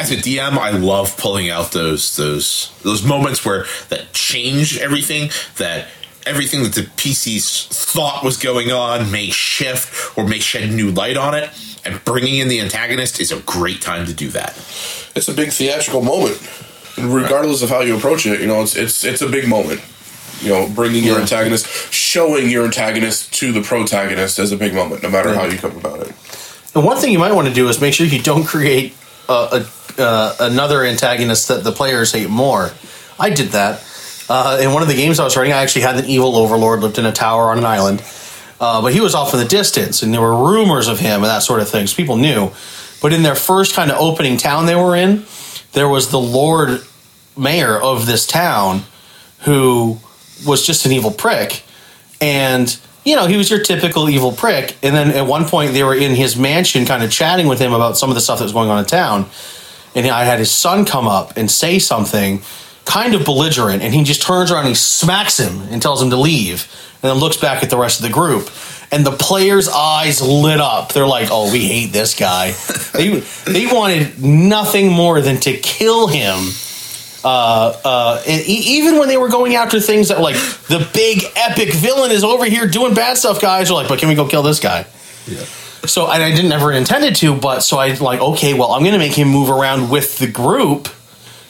as 0.00 0.10
a 0.10 0.16
DM, 0.16 0.52
I 0.56 0.70
love 0.70 1.16
pulling 1.16 1.50
out 1.50 1.72
those 1.72 2.16
those 2.16 2.72
those 2.82 3.02
moments 3.04 3.44
where 3.44 3.66
that 3.90 4.12
change 4.12 4.78
everything. 4.78 5.30
That 5.58 5.88
everything 6.26 6.62
that 6.62 6.74
the 6.74 6.82
PCs 6.82 7.68
thought 7.68 8.22
was 8.24 8.36
going 8.36 8.70
on 8.70 9.10
may 9.10 9.30
shift 9.30 10.16
or 10.18 10.26
may 10.26 10.38
shed 10.38 10.70
new 10.72 10.90
light 10.90 11.16
on 11.16 11.34
it. 11.34 11.50
And 11.84 12.02
bringing 12.04 12.36
in 12.36 12.48
the 12.48 12.60
antagonist 12.60 13.20
is 13.20 13.32
a 13.32 13.40
great 13.40 13.80
time 13.80 14.06
to 14.06 14.12
do 14.12 14.28
that. 14.30 14.50
It's 15.16 15.28
a 15.28 15.34
big 15.34 15.50
theatrical 15.50 16.02
moment, 16.02 16.38
regardless 16.98 17.62
of 17.62 17.70
how 17.70 17.80
you 17.80 17.96
approach 17.96 18.26
it. 18.26 18.40
You 18.40 18.46
know, 18.46 18.62
it's 18.62 18.76
it's 18.76 19.04
it's 19.04 19.22
a 19.22 19.28
big 19.28 19.48
moment. 19.48 19.80
You 20.42 20.48
know, 20.50 20.68
bringing 20.68 21.04
your 21.04 21.16
Yeah. 21.16 21.22
antagonist, 21.22 21.66
showing 21.92 22.48
your 22.48 22.64
antagonist 22.64 23.32
to 23.34 23.52
the 23.52 23.60
protagonist 23.60 24.38
is 24.38 24.52
a 24.52 24.56
big 24.56 24.72
moment, 24.72 25.02
no 25.02 25.10
matter 25.10 25.34
how 25.34 25.44
you 25.44 25.58
come 25.58 25.76
about 25.76 26.00
it. 26.00 26.14
and 26.74 26.84
one 26.84 26.96
thing 26.96 27.12
you 27.12 27.18
might 27.18 27.32
want 27.32 27.46
to 27.48 27.52
do 27.52 27.68
is 27.68 27.78
make 27.80 27.92
sure 27.92 28.06
you 28.06 28.22
don't 28.22 28.44
create 28.44 28.94
uh, 29.30 29.64
a, 29.98 30.02
uh, 30.02 30.36
another 30.40 30.84
antagonist 30.84 31.48
that 31.48 31.62
the 31.62 31.70
players 31.70 32.10
hate 32.12 32.28
more. 32.28 32.72
I 33.18 33.30
did 33.30 33.50
that. 33.50 33.86
Uh, 34.28 34.58
in 34.60 34.72
one 34.72 34.82
of 34.82 34.86
the 34.86 34.94
games 34.94 35.18
i 35.18 35.24
was 35.24 35.36
running 35.36 35.52
i 35.52 35.60
actually 35.60 35.82
had 35.82 35.96
an 35.96 36.04
evil 36.04 36.36
overlord 36.36 36.80
lived 36.80 36.98
in 36.98 37.06
a 37.06 37.12
tower 37.12 37.50
on 37.50 37.58
an 37.58 37.64
island. 37.64 38.02
Uh, 38.60 38.82
but 38.82 38.92
he 38.92 39.00
was 39.00 39.14
off 39.14 39.32
in 39.32 39.40
the 39.40 39.46
distance 39.46 40.02
and 40.02 40.12
there 40.12 40.20
were 40.20 40.36
rumors 40.52 40.86
of 40.86 41.00
him 41.00 41.22
and 41.22 41.24
that 41.24 41.42
sort 41.42 41.60
of 41.60 41.68
thing 41.68 41.86
so 41.86 41.96
people 41.96 42.16
knew. 42.16 42.50
But 43.00 43.12
in 43.12 43.22
their 43.22 43.34
first 43.34 43.74
kind 43.74 43.90
of 43.90 43.98
opening 43.98 44.36
town 44.36 44.66
they 44.66 44.74
were 44.74 44.94
in 44.94 45.24
there 45.72 45.88
was 45.88 46.10
the 46.10 46.20
lord 46.20 46.82
mayor 47.36 47.76
of 47.80 48.06
this 48.06 48.26
town 48.26 48.82
who 49.40 49.98
was 50.46 50.66
just 50.66 50.86
an 50.86 50.92
evil 50.92 51.10
prick 51.10 51.62
and 52.20 52.78
you 53.10 53.16
know 53.16 53.26
he 53.26 53.36
was 53.36 53.50
your 53.50 53.60
typical 53.60 54.08
evil 54.08 54.32
prick 54.32 54.76
and 54.82 54.94
then 54.94 55.10
at 55.10 55.26
one 55.26 55.44
point 55.44 55.72
they 55.72 55.82
were 55.82 55.94
in 55.94 56.14
his 56.14 56.36
mansion 56.36 56.86
kind 56.86 57.02
of 57.02 57.10
chatting 57.10 57.46
with 57.46 57.58
him 57.58 57.72
about 57.72 57.98
some 57.98 58.08
of 58.08 58.14
the 58.14 58.20
stuff 58.20 58.38
that 58.38 58.44
was 58.44 58.52
going 58.52 58.70
on 58.70 58.78
in 58.78 58.84
town 58.86 59.28
and 59.94 60.06
I 60.06 60.24
had 60.24 60.38
his 60.38 60.50
son 60.50 60.84
come 60.84 61.06
up 61.06 61.36
and 61.36 61.50
say 61.50 61.78
something 61.78 62.42
kind 62.84 63.14
of 63.14 63.24
belligerent, 63.24 63.82
and 63.82 63.94
he 63.94 64.02
just 64.02 64.22
turns 64.22 64.50
around 64.50 64.60
and 64.60 64.70
he 64.70 64.74
smacks 64.74 65.38
him 65.38 65.60
and 65.70 65.80
tells 65.80 66.02
him 66.02 66.10
to 66.10 66.16
leave, 66.16 66.66
and 67.02 67.10
then 67.10 67.16
looks 67.18 67.36
back 67.36 67.62
at 67.62 67.70
the 67.70 67.76
rest 67.76 68.00
of 68.00 68.06
the 68.06 68.12
group. 68.12 68.50
And 68.92 69.06
the 69.06 69.12
players' 69.12 69.68
eyes 69.68 70.20
lit 70.20 70.60
up. 70.60 70.92
They're 70.92 71.06
like, 71.06 71.28
"Oh, 71.30 71.52
we 71.52 71.60
hate 71.60 71.92
this 71.92 72.14
guy." 72.14 72.50
they 72.92 73.20
they 73.46 73.66
wanted 73.66 74.20
nothing 74.22 74.90
more 74.90 75.20
than 75.20 75.38
to 75.40 75.56
kill 75.56 76.08
him. 76.08 76.50
Uh, 77.22 77.76
uh, 77.84 78.22
e- 78.26 78.42
even 78.78 78.98
when 78.98 79.08
they 79.08 79.16
were 79.16 79.28
going 79.28 79.54
after 79.54 79.80
things 79.80 80.08
that 80.08 80.20
like 80.20 80.36
the 80.68 80.88
big 80.94 81.24
epic 81.36 81.72
villain 81.74 82.10
is 82.10 82.24
over 82.24 82.44
here 82.46 82.66
doing 82.66 82.94
bad 82.94 83.18
stuff, 83.18 83.40
guys 83.40 83.70
are 83.70 83.74
like, 83.74 83.88
"But 83.88 83.98
can 83.98 84.08
we 84.08 84.14
go 84.14 84.26
kill 84.26 84.42
this 84.42 84.60
guy?" 84.60 84.86
Yeah. 85.26 85.44
So 85.86 86.10
and 86.10 86.22
I 86.22 86.34
didn't 86.34 86.52
ever 86.52 86.72
intended 86.72 87.16
to, 87.16 87.34
but 87.34 87.60
so 87.60 87.78
I 87.78 87.92
like 87.94 88.20
okay, 88.20 88.54
well 88.54 88.72
I'm 88.72 88.82
going 88.82 88.92
to 88.92 88.98
make 88.98 89.12
him 89.14 89.28
move 89.28 89.50
around 89.50 89.90
with 89.90 90.18
the 90.18 90.26
group, 90.26 90.88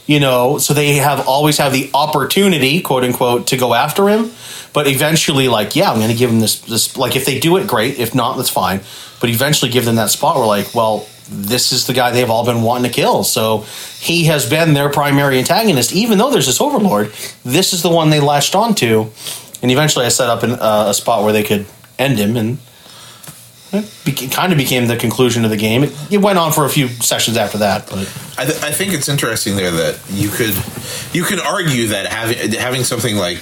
you 0.06 0.20
know, 0.20 0.58
so 0.58 0.74
they 0.74 0.94
have 0.94 1.26
always 1.28 1.58
have 1.58 1.72
the 1.72 1.90
opportunity, 1.94 2.80
quote 2.80 3.04
unquote, 3.04 3.46
to 3.48 3.56
go 3.56 3.74
after 3.74 4.08
him. 4.08 4.32
But 4.72 4.86
eventually, 4.86 5.48
like 5.48 5.76
yeah, 5.76 5.90
I'm 5.90 5.98
going 5.98 6.10
to 6.10 6.16
give 6.16 6.30
him 6.30 6.40
this 6.40 6.60
this 6.60 6.96
like 6.96 7.16
if 7.16 7.26
they 7.26 7.38
do 7.38 7.56
it, 7.56 7.66
great. 7.66 7.98
If 7.98 8.14
not, 8.14 8.36
that's 8.36 8.50
fine. 8.50 8.80
But 9.20 9.30
eventually, 9.30 9.70
give 9.70 9.84
them 9.84 9.96
that 9.96 10.10
spot 10.10 10.36
where 10.36 10.46
like, 10.46 10.74
well, 10.74 11.06
this 11.30 11.72
is 11.72 11.86
the 11.86 11.92
guy 11.92 12.10
they've 12.10 12.30
all 12.30 12.44
been 12.44 12.62
wanting 12.62 12.90
to 12.90 12.94
kill. 12.94 13.24
So 13.24 13.58
he 13.98 14.24
has 14.24 14.48
been 14.48 14.74
their 14.74 14.88
primary 14.88 15.38
antagonist, 15.38 15.92
even 15.92 16.18
though 16.18 16.30
there's 16.30 16.46
this 16.46 16.60
overlord. 16.60 17.12
This 17.44 17.72
is 17.72 17.82
the 17.82 17.90
one 17.90 18.10
they 18.10 18.20
latched 18.20 18.54
onto, 18.54 19.06
and 19.62 19.70
eventually 19.70 20.06
I 20.06 20.08
set 20.08 20.28
up 20.28 20.42
an, 20.42 20.52
uh, 20.52 20.86
a 20.88 20.94
spot 20.94 21.22
where 21.22 21.32
they 21.32 21.44
could 21.44 21.66
end 21.98 22.18
him 22.18 22.36
and 22.36 22.58
it 23.72 23.84
beca- 24.04 24.32
kind 24.32 24.52
of 24.52 24.58
became 24.58 24.86
the 24.86 24.96
conclusion 24.96 25.44
of 25.44 25.50
the 25.50 25.56
game. 25.56 25.84
It, 25.84 26.12
it 26.12 26.18
went 26.18 26.38
on 26.38 26.52
for 26.52 26.64
a 26.64 26.68
few 26.68 26.88
sessions 26.88 27.36
after 27.36 27.58
that, 27.58 27.86
but 27.88 27.98
I, 28.36 28.44
th- 28.44 28.62
I 28.62 28.72
think 28.72 28.92
it's 28.92 29.08
interesting 29.08 29.56
there 29.56 29.70
that 29.70 30.00
you 30.10 30.28
could 30.28 30.54
you 31.12 31.22
can 31.24 31.38
argue 31.38 31.88
that 31.88 32.06
having 32.06 32.52
having 32.52 32.82
something 32.84 33.16
like 33.16 33.38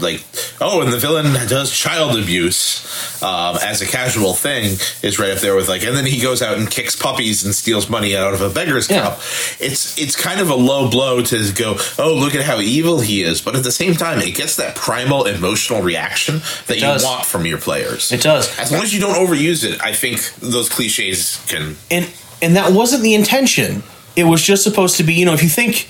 like 0.00 0.22
oh 0.60 0.80
and 0.82 0.92
the 0.92 0.98
villain 0.98 1.32
does 1.48 1.70
child 1.72 2.18
abuse 2.18 3.22
um, 3.22 3.56
as 3.62 3.80
a 3.82 3.86
casual 3.86 4.32
thing 4.34 4.76
is 5.02 5.18
right 5.18 5.30
up 5.30 5.38
there 5.38 5.54
with 5.56 5.68
like 5.68 5.82
and 5.82 5.96
then 5.96 6.06
he 6.06 6.20
goes 6.20 6.40
out 6.42 6.56
and 6.56 6.70
kicks 6.70 6.94
puppies 6.96 7.44
and 7.44 7.54
steals 7.54 7.88
money 7.90 8.16
out 8.16 8.34
of 8.34 8.40
a 8.40 8.48
beggar's 8.50 8.88
Yeah. 8.90 9.02
cup 9.02 9.18
it's 9.60 9.98
it's 9.98 10.14
kind 10.16 10.40
of 10.40 10.50
a 10.50 10.54
low 10.54 10.90
blow 10.90 11.22
to 11.22 11.52
go 11.52 11.76
oh 11.98 12.14
look 12.14 12.34
at 12.34 12.42
how 12.44 12.60
evil 12.60 13.00
he 13.00 13.22
is 13.22 13.40
but 13.40 13.56
at 13.56 13.62
the 13.64 13.72
same 13.72 13.94
time 13.94 14.20
it 14.20 14.34
gets 14.34 14.56
that 14.56 14.76
primal 14.76 15.24
emotional 15.26 15.82
reaction 15.82 16.40
that 16.66 16.78
you 16.80 16.86
want 17.04 17.24
from 17.24 17.44
your 17.46 17.58
players 17.58 18.12
It 18.12 18.22
does. 18.22 18.56
as 18.58 18.70
long 18.72 18.82
as 18.82 18.94
you 18.94 19.00
don't 19.00 19.14
overuse 19.16 19.64
it 19.64 19.80
I 19.82 19.92
think 19.92 20.32
those 20.36 20.68
cliches 20.68 21.44
can 21.48 21.76
and 21.90 22.08
and 22.40 22.54
that 22.54 22.72
wasn't 22.72 23.02
the 23.02 23.14
intention. 23.14 23.82
It 24.14 24.22
was 24.24 24.40
just 24.42 24.62
supposed 24.62 24.96
to 24.98 25.02
be, 25.02 25.14
you 25.14 25.24
know, 25.24 25.32
if 25.32 25.42
you 25.42 25.48
think 25.48 25.88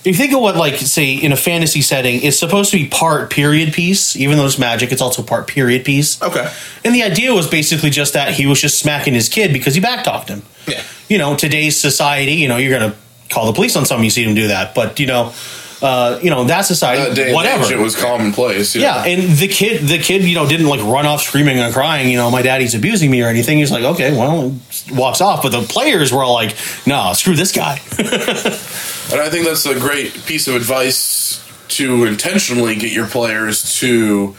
if 0.00 0.06
you 0.06 0.14
think 0.14 0.32
of 0.32 0.40
what 0.40 0.56
like 0.56 0.76
say 0.76 1.14
in 1.14 1.32
a 1.32 1.36
fantasy 1.36 1.82
setting, 1.82 2.22
it's 2.22 2.38
supposed 2.38 2.70
to 2.70 2.76
be 2.76 2.88
part 2.88 3.30
period 3.30 3.72
piece, 3.72 4.16
even 4.16 4.38
though 4.38 4.46
it's 4.46 4.58
magic, 4.58 4.92
it's 4.92 5.02
also 5.02 5.22
part 5.22 5.46
period 5.46 5.84
piece. 5.84 6.20
okay 6.22 6.50
And 6.84 6.94
the 6.94 7.02
idea 7.02 7.34
was 7.34 7.48
basically 7.48 7.90
just 7.90 8.12
that 8.14 8.32
he 8.34 8.46
was 8.46 8.60
just 8.60 8.78
smacking 8.78 9.14
his 9.14 9.28
kid 9.28 9.52
because 9.52 9.74
he 9.74 9.80
backtalked 9.80 10.28
him. 10.28 10.42
Yeah. 10.66 10.82
You 11.08 11.18
know, 11.18 11.36
today's 11.36 11.78
society, 11.80 12.32
you 12.32 12.48
know, 12.48 12.56
you're 12.56 12.78
gonna 12.78 12.94
call 13.28 13.46
the 13.46 13.52
police 13.52 13.76
on 13.76 13.86
something 13.86 14.04
you 14.04 14.10
see 14.10 14.24
him 14.24 14.34
do 14.34 14.48
that. 14.48 14.74
But 14.74 15.00
you 15.00 15.06
know, 15.06 15.32
uh, 15.80 16.18
you 16.22 16.30
know, 16.30 16.44
that 16.44 16.62
society 16.62 17.14
That 17.14 17.34
whatever. 17.34 17.72
it 17.72 17.78
was 17.78 17.94
commonplace. 17.94 18.74
you 18.74 18.82
Yeah, 18.82 19.04
and 19.04 19.36
the 19.36 19.48
kid, 19.48 19.82
the 19.82 19.98
kid, 19.98 20.24
you 20.24 20.34
know, 20.34 20.48
didn't 20.48 20.66
like 20.66 20.82
run 20.82 21.06
off 21.06 21.22
screaming 21.22 21.58
and 21.58 21.72
crying. 21.72 22.08
You 22.08 22.16
know, 22.16 22.30
my 22.30 22.42
daddy's 22.42 22.74
abusing 22.74 23.10
me 23.10 23.22
or 23.22 23.28
anything. 23.28 23.58
He's 23.58 23.70
like, 23.70 23.84
okay, 23.84 24.12
well, 24.12 24.54
walks 24.92 25.20
off. 25.20 25.42
But 25.42 25.52
the 25.52 25.62
players 25.62 26.12
were 26.12 26.24
all 26.24 26.34
like, 26.34 26.56
no, 26.86 27.12
screw 27.12 27.36
this 27.36 27.52
guy. 27.52 27.80
And 29.10 29.22
I 29.22 29.30
think 29.30 29.46
that's 29.46 29.64
a 29.64 29.78
great 29.78 30.12
piece 30.26 30.48
of 30.48 30.54
advice 30.54 31.42
to 31.68 32.04
intentionally 32.04 32.76
get 32.76 32.92
your 32.92 33.06
players 33.06 33.78
to 33.80 34.36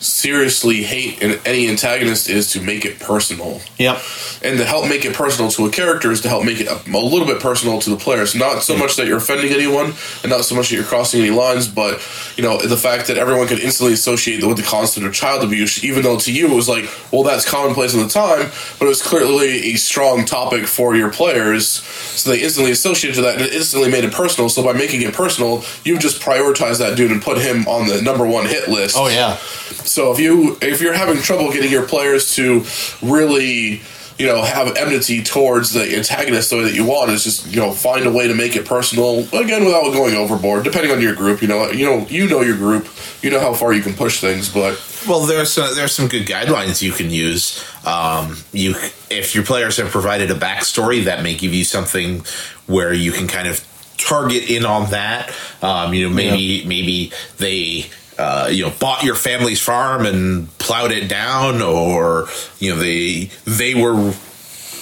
seriously 0.00 0.82
hate 0.82 1.22
an, 1.22 1.38
any 1.44 1.68
antagonist 1.68 2.28
is 2.28 2.50
to 2.52 2.60
make 2.60 2.84
it 2.84 2.98
personal. 2.98 3.60
yep. 3.76 4.00
And 4.42 4.58
to 4.58 4.64
help 4.64 4.88
make 4.88 5.04
it 5.04 5.14
personal 5.14 5.50
to 5.52 5.66
a 5.66 5.70
character 5.70 6.10
is 6.10 6.22
to 6.22 6.28
help 6.28 6.44
make 6.44 6.58
it 6.60 6.66
a, 6.66 6.80
a 6.90 6.98
little 6.98 7.26
bit 7.26 7.40
personal 7.40 7.78
to 7.80 7.90
the 7.90 7.96
players. 7.96 8.34
Not 8.34 8.62
so 8.62 8.76
much 8.76 8.96
that 8.96 9.06
you're 9.06 9.18
offending 9.18 9.52
anyone, 9.52 9.92
and 10.22 10.30
not 10.30 10.44
so 10.44 10.54
much 10.54 10.70
that 10.70 10.76
you're 10.76 10.84
crossing 10.84 11.20
any 11.20 11.30
lines, 11.30 11.68
but 11.68 12.00
you 12.36 12.42
know 12.42 12.58
the 12.58 12.76
fact 12.76 13.08
that 13.08 13.18
everyone 13.18 13.46
could 13.46 13.60
instantly 13.60 13.92
associate 13.92 14.42
with 14.44 14.56
the 14.56 14.62
concept 14.62 15.06
of 15.06 15.12
child 15.12 15.44
abuse, 15.44 15.84
even 15.84 16.02
though 16.02 16.18
to 16.18 16.32
you 16.32 16.50
it 16.50 16.54
was 16.54 16.68
like, 16.68 16.88
well, 17.12 17.22
that's 17.22 17.48
commonplace 17.48 17.94
at 17.94 18.02
the 18.02 18.08
time, 18.08 18.50
but 18.78 18.86
it 18.86 18.88
was 18.88 19.02
clearly 19.02 19.72
a 19.72 19.74
strong 19.76 20.24
topic 20.24 20.66
for 20.66 20.96
your 20.96 21.10
players, 21.10 21.68
so 21.68 22.30
they 22.30 22.40
instantly 22.40 22.72
associated 22.72 23.16
to 23.16 23.22
that, 23.22 23.34
and 23.34 23.42
it 23.42 23.52
instantly 23.52 23.90
made 23.90 24.04
it 24.04 24.12
personal. 24.12 24.48
So 24.48 24.64
by 24.64 24.72
making 24.72 25.02
it 25.02 25.12
personal, 25.12 25.62
you 25.84 25.98
just 25.98 26.22
prioritize 26.22 26.78
that 26.78 26.96
dude 26.96 27.10
and 27.10 27.20
put 27.20 27.38
him 27.38 27.66
on 27.68 27.86
the 27.88 28.00
number 28.00 28.26
one 28.26 28.46
hit 28.46 28.68
list. 28.68 28.96
Oh 28.98 29.08
yeah. 29.08 29.36
So 29.84 30.12
if 30.12 30.18
you 30.18 30.56
if 30.60 30.80
you're 30.80 30.94
having 30.94 31.22
trouble 31.22 31.52
getting 31.52 31.70
your 31.70 31.86
players 31.86 32.34
to 32.36 32.64
really 33.02 33.82
you 34.18 34.26
know 34.26 34.42
have 34.42 34.76
enmity 34.76 35.22
towards 35.22 35.72
the 35.72 35.96
antagonist 35.96 36.50
the 36.50 36.56
way 36.56 36.64
that 36.64 36.74
you 36.74 36.84
want 36.84 37.10
is 37.10 37.24
just 37.24 37.46
you 37.46 37.58
know 37.58 37.72
find 37.72 38.04
a 38.04 38.12
way 38.12 38.28
to 38.28 38.34
make 38.34 38.54
it 38.54 38.66
personal 38.66 39.20
again 39.34 39.64
without 39.64 39.90
going 39.94 40.14
overboard 40.14 40.62
depending 40.62 40.92
on 40.92 41.00
your 41.00 41.14
group 41.14 41.40
you 41.40 41.48
know 41.48 41.70
you 41.70 41.86
know 41.86 42.06
you 42.08 42.28
know 42.28 42.42
your 42.42 42.56
group 42.56 42.86
you 43.22 43.30
know 43.30 43.40
how 43.40 43.54
far 43.54 43.72
you 43.72 43.80
can 43.80 43.94
push 43.94 44.20
things 44.20 44.52
but 44.52 44.78
Well, 45.08 45.20
there's 45.20 45.56
uh, 45.56 45.72
there's 45.74 45.92
some 45.92 46.08
good 46.08 46.26
guidelines 46.26 46.82
you 46.82 46.92
can 46.92 47.10
use. 47.10 47.64
Um, 47.86 48.36
you 48.52 48.74
if 49.08 49.34
your 49.34 49.44
players 49.44 49.78
have 49.78 49.88
provided 49.88 50.30
a 50.30 50.34
backstory 50.34 51.04
that 51.04 51.22
may 51.22 51.34
give 51.34 51.54
you 51.54 51.64
something 51.64 52.24
where 52.66 52.92
you 52.92 53.12
can 53.12 53.26
kind 53.26 53.48
of 53.48 53.66
target 53.96 54.50
in 54.50 54.66
on 54.66 54.90
that. 54.90 55.34
Um, 55.62 55.94
you 55.94 56.08
know, 56.08 56.14
maybe 56.14 56.64
maybe 56.66 57.12
they. 57.38 57.90
Uh, 58.20 58.48
you 58.50 58.64
know, 58.64 58.72
bought 58.78 59.02
your 59.02 59.14
family's 59.14 59.60
farm 59.62 60.04
and 60.04 60.46
plowed 60.58 60.92
it 60.92 61.08
down, 61.08 61.62
or 61.62 62.28
you 62.58 62.70
know, 62.74 62.78
they 62.80 63.30
they 63.46 63.74
were 63.74 64.12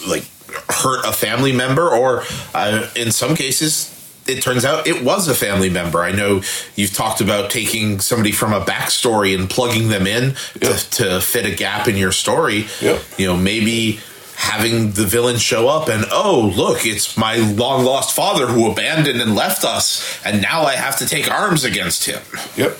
like 0.08 0.24
hurt 0.68 1.04
a 1.06 1.12
family 1.12 1.52
member, 1.52 1.88
or 1.88 2.24
uh, 2.54 2.88
in 2.96 3.12
some 3.12 3.36
cases, 3.36 3.94
it 4.26 4.42
turns 4.42 4.64
out 4.64 4.86
it 4.86 5.04
was 5.04 5.28
a 5.28 5.34
family 5.34 5.70
member. 5.70 6.02
I 6.02 6.12
know 6.12 6.42
you've 6.74 6.92
talked 6.94 7.20
about 7.20 7.50
taking 7.50 8.00
somebody 8.00 8.32
from 8.32 8.52
a 8.52 8.60
backstory 8.60 9.38
and 9.38 9.48
plugging 9.48 9.88
them 9.88 10.06
in 10.06 10.34
Yep. 10.60 10.76
to, 10.76 10.90
to 10.90 11.20
fit 11.20 11.46
a 11.46 11.54
gap 11.54 11.86
in 11.86 11.96
your 11.96 12.12
story. 12.12 12.66
Yep. 12.80 13.02
You 13.18 13.26
know, 13.28 13.36
maybe 13.36 14.00
having 14.40 14.92
the 14.92 15.04
villain 15.04 15.36
show 15.36 15.66
up 15.68 15.88
and 15.88 16.04
oh 16.12 16.52
look 16.54 16.86
it's 16.86 17.16
my 17.16 17.36
long 17.56 17.84
lost 17.84 18.14
father 18.14 18.46
who 18.46 18.70
abandoned 18.70 19.20
and 19.20 19.34
left 19.34 19.64
us 19.64 20.00
and 20.24 20.40
now 20.40 20.62
i 20.62 20.74
have 20.76 20.96
to 20.96 21.04
take 21.08 21.28
arms 21.28 21.64
against 21.64 22.04
him 22.04 22.22
Yep. 22.56 22.78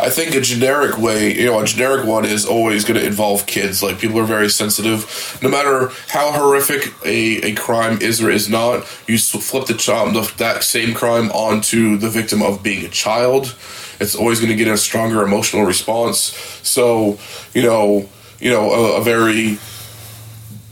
I 0.00 0.10
think 0.10 0.34
a 0.34 0.40
generic 0.40 0.96
way, 0.98 1.34
you 1.34 1.46
know, 1.46 1.58
a 1.58 1.64
generic 1.64 2.06
one 2.06 2.24
is 2.24 2.46
always 2.46 2.84
going 2.84 3.00
to 3.00 3.06
involve 3.06 3.46
kids. 3.46 3.82
Like, 3.82 3.98
people 3.98 4.20
are 4.20 4.24
very 4.24 4.48
sensitive. 4.48 5.38
No 5.42 5.48
matter 5.48 5.90
how 6.08 6.30
horrific 6.30 6.94
a, 7.04 7.50
a 7.50 7.54
crime 7.54 8.00
is 8.00 8.22
or 8.22 8.30
is 8.30 8.48
not, 8.48 8.86
you 9.08 9.18
flip 9.18 9.66
the 9.66 9.74
child, 9.74 10.14
that 10.14 10.62
same 10.62 10.94
crime 10.94 11.30
onto 11.32 11.96
the 11.96 12.08
victim 12.08 12.42
of 12.42 12.62
being 12.62 12.84
a 12.84 12.88
child. 12.88 13.56
It's 13.98 14.14
always 14.14 14.38
going 14.38 14.50
to 14.50 14.56
get 14.56 14.68
a 14.68 14.76
stronger 14.76 15.22
emotional 15.22 15.64
response. 15.64 16.18
So, 16.62 17.18
you 17.52 17.62
know, 17.62 18.08
you 18.38 18.50
know, 18.50 18.70
a, 18.70 19.00
a 19.00 19.02
very 19.02 19.58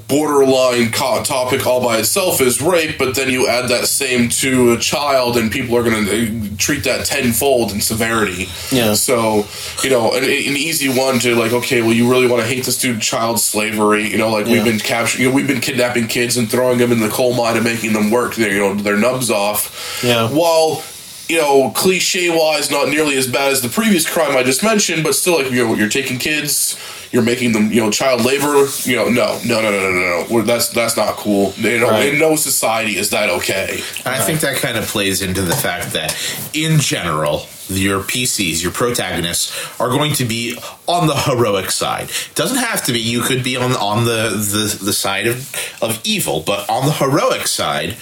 borderline 0.09 0.93
co- 0.93 1.23
topic 1.23 1.67
all 1.67 1.83
by 1.83 1.99
itself 1.99 2.41
is 2.41 2.61
rape, 2.61 2.99
but 2.99 3.15
then 3.15 3.29
you 3.29 3.49
add 3.49 3.69
that 3.69 3.87
same 3.87 4.29
to 4.29 4.73
a 4.73 4.79
child, 4.79 5.37
and 5.37 5.51
people 5.51 5.77
are 5.77 5.83
going 5.83 6.05
to 6.07 6.57
treat 6.57 6.85
that 6.85 7.07
tenfold 7.07 7.73
in 7.73 7.81
severity. 7.81 8.47
Yeah. 8.71 8.95
So, 8.95 9.47
you 9.83 9.91
know, 9.91 10.13
an, 10.13 10.25
an 10.25 10.57
easy 10.57 10.89
one 10.89 11.19
to 11.21 11.35
like, 11.35 11.53
okay, 11.53 11.83
well, 11.83 11.93
you 11.93 12.11
really 12.11 12.29
want 12.29 12.43
to 12.43 12.49
hate 12.49 12.65
this 12.65 12.79
dude, 12.79 13.01
child 13.01 13.41
slavery. 13.41 14.09
You 14.09 14.19
know, 14.19 14.31
like 14.31 14.47
we've 14.47 14.65
been 14.65 14.79
capturing, 14.79 15.25
you 15.25 15.31
know, 15.31 15.35
we've 15.35 15.49
been 15.49 15.61
kidnapping 15.61 16.07
kids 16.07 16.37
and 16.37 16.51
throwing 16.51 16.79
them 16.79 16.93
in 16.93 17.01
the 17.01 17.09
coal 17.09 17.35
mine 17.35 17.57
and 17.57 17.65
making 17.65 17.93
them 17.93 18.11
work. 18.11 18.35
Their, 18.37 18.53
you 18.53 18.59
know, 18.59 18.75
their 18.75 18.97
nubs 18.97 19.31
off. 19.31 20.03
Yeah. 20.05 20.29
While 20.29 20.83
you 21.29 21.39
know, 21.39 21.71
cliche 21.71 22.31
wise, 22.31 22.71
not 22.71 22.89
nearly 22.89 23.17
as 23.17 23.27
bad 23.27 23.51
as 23.51 23.61
the 23.61 23.69
previous 23.69 24.09
crime 24.09 24.37
I 24.37 24.43
just 24.43 24.63
mentioned, 24.63 25.03
but 25.03 25.15
still, 25.15 25.43
like, 25.43 25.51
you 25.51 25.67
know, 25.67 25.75
you're 25.75 25.89
taking 25.89 26.19
kids, 26.19 26.79
you're 27.13 27.23
making 27.23 27.53
them, 27.53 27.71
you 27.73 27.81
know, 27.81 27.91
child 27.91 28.25
labor. 28.25 28.67
You 28.85 28.97
know, 28.97 29.09
no, 29.09 29.39
no, 29.45 29.61
no, 29.63 29.71
no, 29.71 29.81
no, 29.81 29.91
no, 29.93 30.01
no. 30.01 30.27
We're- 30.31 30.47
That's 30.47 30.69
that's 30.71 30.97
not 30.97 31.15
cool. 31.17 31.53
You 31.57 31.79
know, 31.81 31.91
Right. 31.91 32.13
in 32.15 32.19
no 32.19 32.37
society 32.37 32.97
is 32.97 33.11
that 33.11 33.29
okay. 33.31 33.83
And 34.05 34.15
I 34.15 34.21
think 34.21 34.41
that 34.41 34.57
kind 34.57 34.77
of 34.77 34.85
plays 34.87 35.23
into 35.23 35.43
the 35.43 35.55
fact 35.57 35.93
that, 35.93 36.15
in 36.53 36.79
general, 36.81 37.47
your 37.69 38.01
PCs, 38.01 38.63
your 38.63 38.71
protagonists, 38.73 39.53
are 39.81 39.89
going 39.89 40.13
to 40.15 40.25
be 40.25 40.57
on 40.87 41.07
the 41.09 41.17
heroic 41.17 41.71
side. 41.73 42.09
It 42.11 42.35
doesn't 42.37 42.59
have 42.59 42.85
to 42.87 42.93
be. 42.93 43.01
You 43.01 43.21
could 43.23 43.43
be 43.43 43.57
on 43.57 43.73
on 43.77 44.05
the 44.05 44.31
the, 44.31 44.85
the 44.85 44.93
side 44.93 45.27
of 45.27 45.53
of 45.83 46.01
evil, 46.05 46.41
but 46.47 46.69
on 46.69 46.87
the 46.87 46.93
heroic 46.93 47.47
side. 47.47 47.97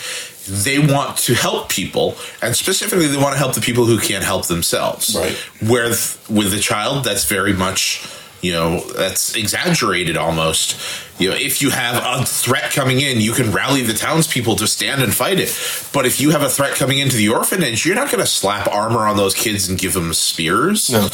They 0.47 0.79
want 0.79 1.17
to 1.21 1.33
help 1.35 1.71
people, 1.71 2.17
and 2.43 2.55
specifically, 2.55 3.07
they 3.07 3.17
want 3.17 3.33
to 3.33 3.39
help 3.39 3.55
the 3.55 3.63
people 3.63 3.87
who 3.87 3.99
can't 3.99 4.23
help 4.23 4.47
themselves. 4.47 5.17
Right. 5.17 5.33
Where 5.67 5.87
th- 5.87 6.19
with 6.29 6.51
the 6.53 6.59
child, 6.61 7.03
that's 7.03 7.25
very 7.25 7.55
much, 7.55 8.03
you 8.45 8.53
know 8.53 8.81
that's 8.97 9.35
exaggerated 9.35 10.17
almost. 10.17 10.77
You 11.19 11.31
know, 11.31 11.37
if 11.37 11.63
you 11.63 11.71
have 11.71 11.97
a 12.05 12.25
threat 12.27 12.73
coming 12.73 13.01
in, 13.01 13.21
you 13.21 13.33
can 13.33 13.53
rally 13.53 13.83
the 13.83 13.95
townspeople 13.95 14.57
to 14.57 14.67
stand 14.67 15.03
and 15.03 15.15
fight 15.15 15.39
it. 15.41 15.51
But 15.93 16.07
if 16.07 16.21
you 16.21 16.31
have 16.31 16.43
a 16.43 16.49
threat 16.51 16.75
coming 16.75 16.99
into 16.99 17.17
the 17.17 17.29
orphanage, 17.29 17.87
you're 17.87 17.95
not 17.95 18.11
going 18.11 18.23
to 18.25 18.31
slap 18.31 18.67
armor 18.69 19.07
on 19.07 19.17
those 19.17 19.35
kids 19.35 19.69
and 19.69 19.79
give 19.79 19.93
them 19.95 20.13
spears. 20.13 20.91
No. 20.91 21.09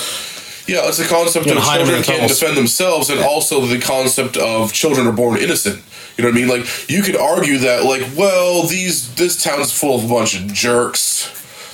Yeah, 0.66 0.86
it's 0.88 0.98
the 0.98 1.04
concept 1.06 1.46
You 1.46 1.52
of 1.52 1.58
know, 1.58 1.64
hide 1.64 1.80
'em 1.80 1.88
in 1.88 2.02
children 2.02 2.04
can't 2.04 2.18
tunnels. 2.20 2.38
defend 2.38 2.56
themselves, 2.56 3.10
and 3.10 3.20
also 3.20 3.66
the 3.66 3.78
concept 3.78 4.36
of 4.36 4.72
children 4.72 5.06
are 5.06 5.12
born 5.12 5.38
innocent. 5.38 5.82
You 6.16 6.24
know 6.24 6.30
what 6.30 6.36
I 6.36 6.40
mean? 6.40 6.48
Like 6.48 6.90
you 6.90 7.02
could 7.02 7.16
argue 7.16 7.58
that, 7.58 7.84
like, 7.84 8.02
well, 8.16 8.64
these 8.64 9.14
this 9.14 9.42
town's 9.42 9.72
full 9.72 9.96
of 9.98 10.04
a 10.04 10.08
bunch 10.08 10.36
of 10.38 10.52
jerks. 10.52 11.28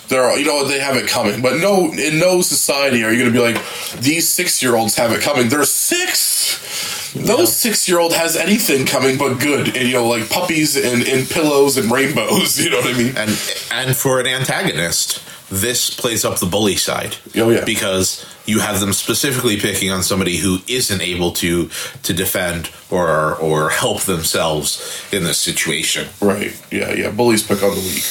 They're, 0.09 0.38
you 0.38 0.45
know, 0.47 0.64
they 0.64 0.79
have 0.79 0.97
it 0.97 1.09
coming. 1.09 1.42
But 1.42 1.59
no, 1.61 1.90
in 1.92 2.19
no 2.19 2.40
society 2.42 3.03
are 3.05 3.12
you 3.12 3.19
going 3.19 3.33
to 3.33 3.38
be 3.38 3.45
like, 3.45 3.61
these 4.01 4.29
six 4.29 4.62
year 4.62 4.77
olds 4.77 4.95
have 4.97 5.12
it 5.12 5.21
coming. 5.21 5.49
They're 5.49 5.64
six. 5.64 7.12
Those 7.14 7.57
six 7.57 7.88
year 7.88 7.99
old 7.99 8.12
has 8.12 8.37
anything 8.37 8.85
coming 8.87 9.16
but 9.16 9.38
good, 9.40 9.69
and 9.77 9.88
you 9.88 9.95
know, 9.95 10.07
like 10.07 10.29
puppies 10.29 10.77
and, 10.77 11.03
and 11.07 11.29
pillows 11.29 11.77
and 11.79 11.90
rainbows. 11.90 12.59
You 12.66 12.71
know 12.71 12.79
what 12.79 12.95
I 12.95 12.99
mean? 12.99 13.16
and 13.16 13.31
and 13.73 13.97
for 13.97 14.21
an 14.21 14.27
antagonist 14.27 15.23
this 15.49 15.90
plays 15.90 16.25
up 16.25 16.38
the 16.40 16.47
bully 16.47 16.75
side 16.75 17.16
Oh, 17.37 17.51
yeah. 17.51 17.64
because 17.64 18.27
you 18.47 18.59
have 18.59 18.81
them 18.81 18.92
specifically 18.92 19.57
picking 19.61 19.92
on 19.92 20.03
somebody 20.03 20.38
who 20.38 20.59
isn't 20.66 21.01
able 21.01 21.31
to 21.35 21.69
to 22.03 22.12
defend 22.12 22.71
or 22.90 23.37
or 23.37 23.71
help 23.71 24.03
themselves 24.03 25.07
in 25.12 25.23
this 25.23 25.38
situation 25.38 26.09
Right? 26.21 26.53
Yeah, 26.73 26.92
yeah. 26.92 27.11
Bullies 27.12 27.45
pick 27.45 27.62
on 27.62 27.71
the 27.71 27.81
weak. 27.81 28.03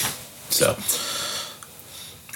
so 0.49 0.75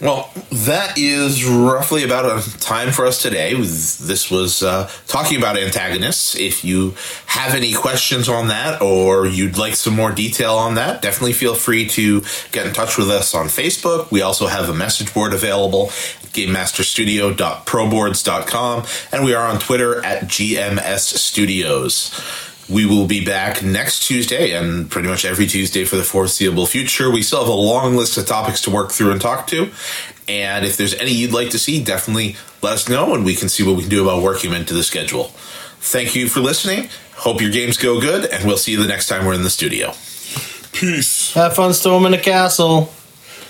well 0.01 0.31
that 0.51 0.97
is 0.97 1.45
roughly 1.45 2.03
about 2.03 2.25
a 2.25 2.59
time 2.59 2.91
for 2.91 3.05
us 3.05 3.21
today. 3.21 3.53
This 3.53 4.31
was 4.31 4.63
uh, 4.63 4.89
talking 5.07 5.38
about 5.38 5.57
antagonists. 5.57 6.35
If 6.35 6.63
you 6.63 6.95
have 7.27 7.53
any 7.55 7.73
questions 7.73 8.29
on 8.29 8.47
that 8.49 8.81
or 8.81 9.25
you'd 9.25 9.57
like 9.57 9.75
some 9.75 9.95
more 9.95 10.12
detail 10.12 10.55
on 10.55 10.75
that 10.75 11.01
definitely 11.01 11.33
feel 11.33 11.55
free 11.55 11.88
to 11.88 12.21
get 12.51 12.67
in 12.67 12.73
touch 12.73 12.97
with 12.97 13.09
us 13.09 13.33
on 13.33 13.47
facebook. 13.47 14.12
We 14.12 14.21
also 14.21 14.47
have 14.47 14.67
a 14.69 14.73
message 14.73 15.13
board 15.13 15.33
available 15.33 15.88
gamemasterstudio.proboards.com 16.33 18.85
and 19.12 19.25
we 19.25 19.33
are 19.33 19.47
on 19.47 19.59
twitter 19.59 20.05
at 20.05 20.23
gms 20.23 20.99
studios 20.99 22.48
we 22.69 22.86
will 22.86 23.08
be 23.08 23.23
back 23.23 23.63
next 23.63 24.05
Tuesday 24.05 24.51
and 24.51 24.89
pretty 24.89 25.08
much 25.08 25.25
every 25.25 25.47
Tuesday 25.47 25.86
for 25.86 25.95
the 25.95 26.03
foreseeable 26.03 26.65
future. 26.65 27.10
We 27.10 27.21
still 27.21 27.39
have 27.39 27.47
a 27.47 27.53
long 27.53 27.95
list 27.95 28.17
of 28.17 28.27
topics 28.27 28.62
to 28.62 28.69
work 28.69 28.91
through 28.91 29.12
and 29.12 29.19
talk 29.19 29.47
to. 29.47 29.71
And 30.27 30.65
if 30.65 30.77
there's 30.77 30.93
any 30.93 31.12
you'd 31.12 31.34
like 31.34 31.49
to 31.51 31.60
see, 31.60 31.84
definitely 31.84 32.36
let 32.62 32.73
us 32.73 32.88
know 32.88 33.15
and 33.15 33.25
we 33.25 33.36
can 33.36 33.49
see 33.49 33.63
what 33.63 33.75
we 33.75 33.82
can 33.82 33.89
do 33.89 34.03
about 34.03 34.21
working 34.21 34.51
them 34.51 34.60
into 34.60 34.73
the 34.73 34.84
schedule. 34.84 35.32
Thank 35.82 36.15
you 36.15 36.27
for 36.27 36.41
listening. 36.41 36.89
Hope 37.15 37.41
your 37.41 37.51
games 37.51 37.77
go 37.77 37.99
good, 37.99 38.25
and 38.25 38.45
we'll 38.45 38.58
see 38.58 38.73
you 38.73 38.82
the 38.82 38.88
next 38.88 39.08
time 39.08 39.25
we're 39.25 39.34
in 39.34 39.43
the 39.43 39.49
studio. 39.49 39.93
Peace. 40.71 41.34
Have 41.34 41.55
fun 41.55 41.73
storming 41.73 42.12
the 42.12 42.17
castle. 42.17 42.93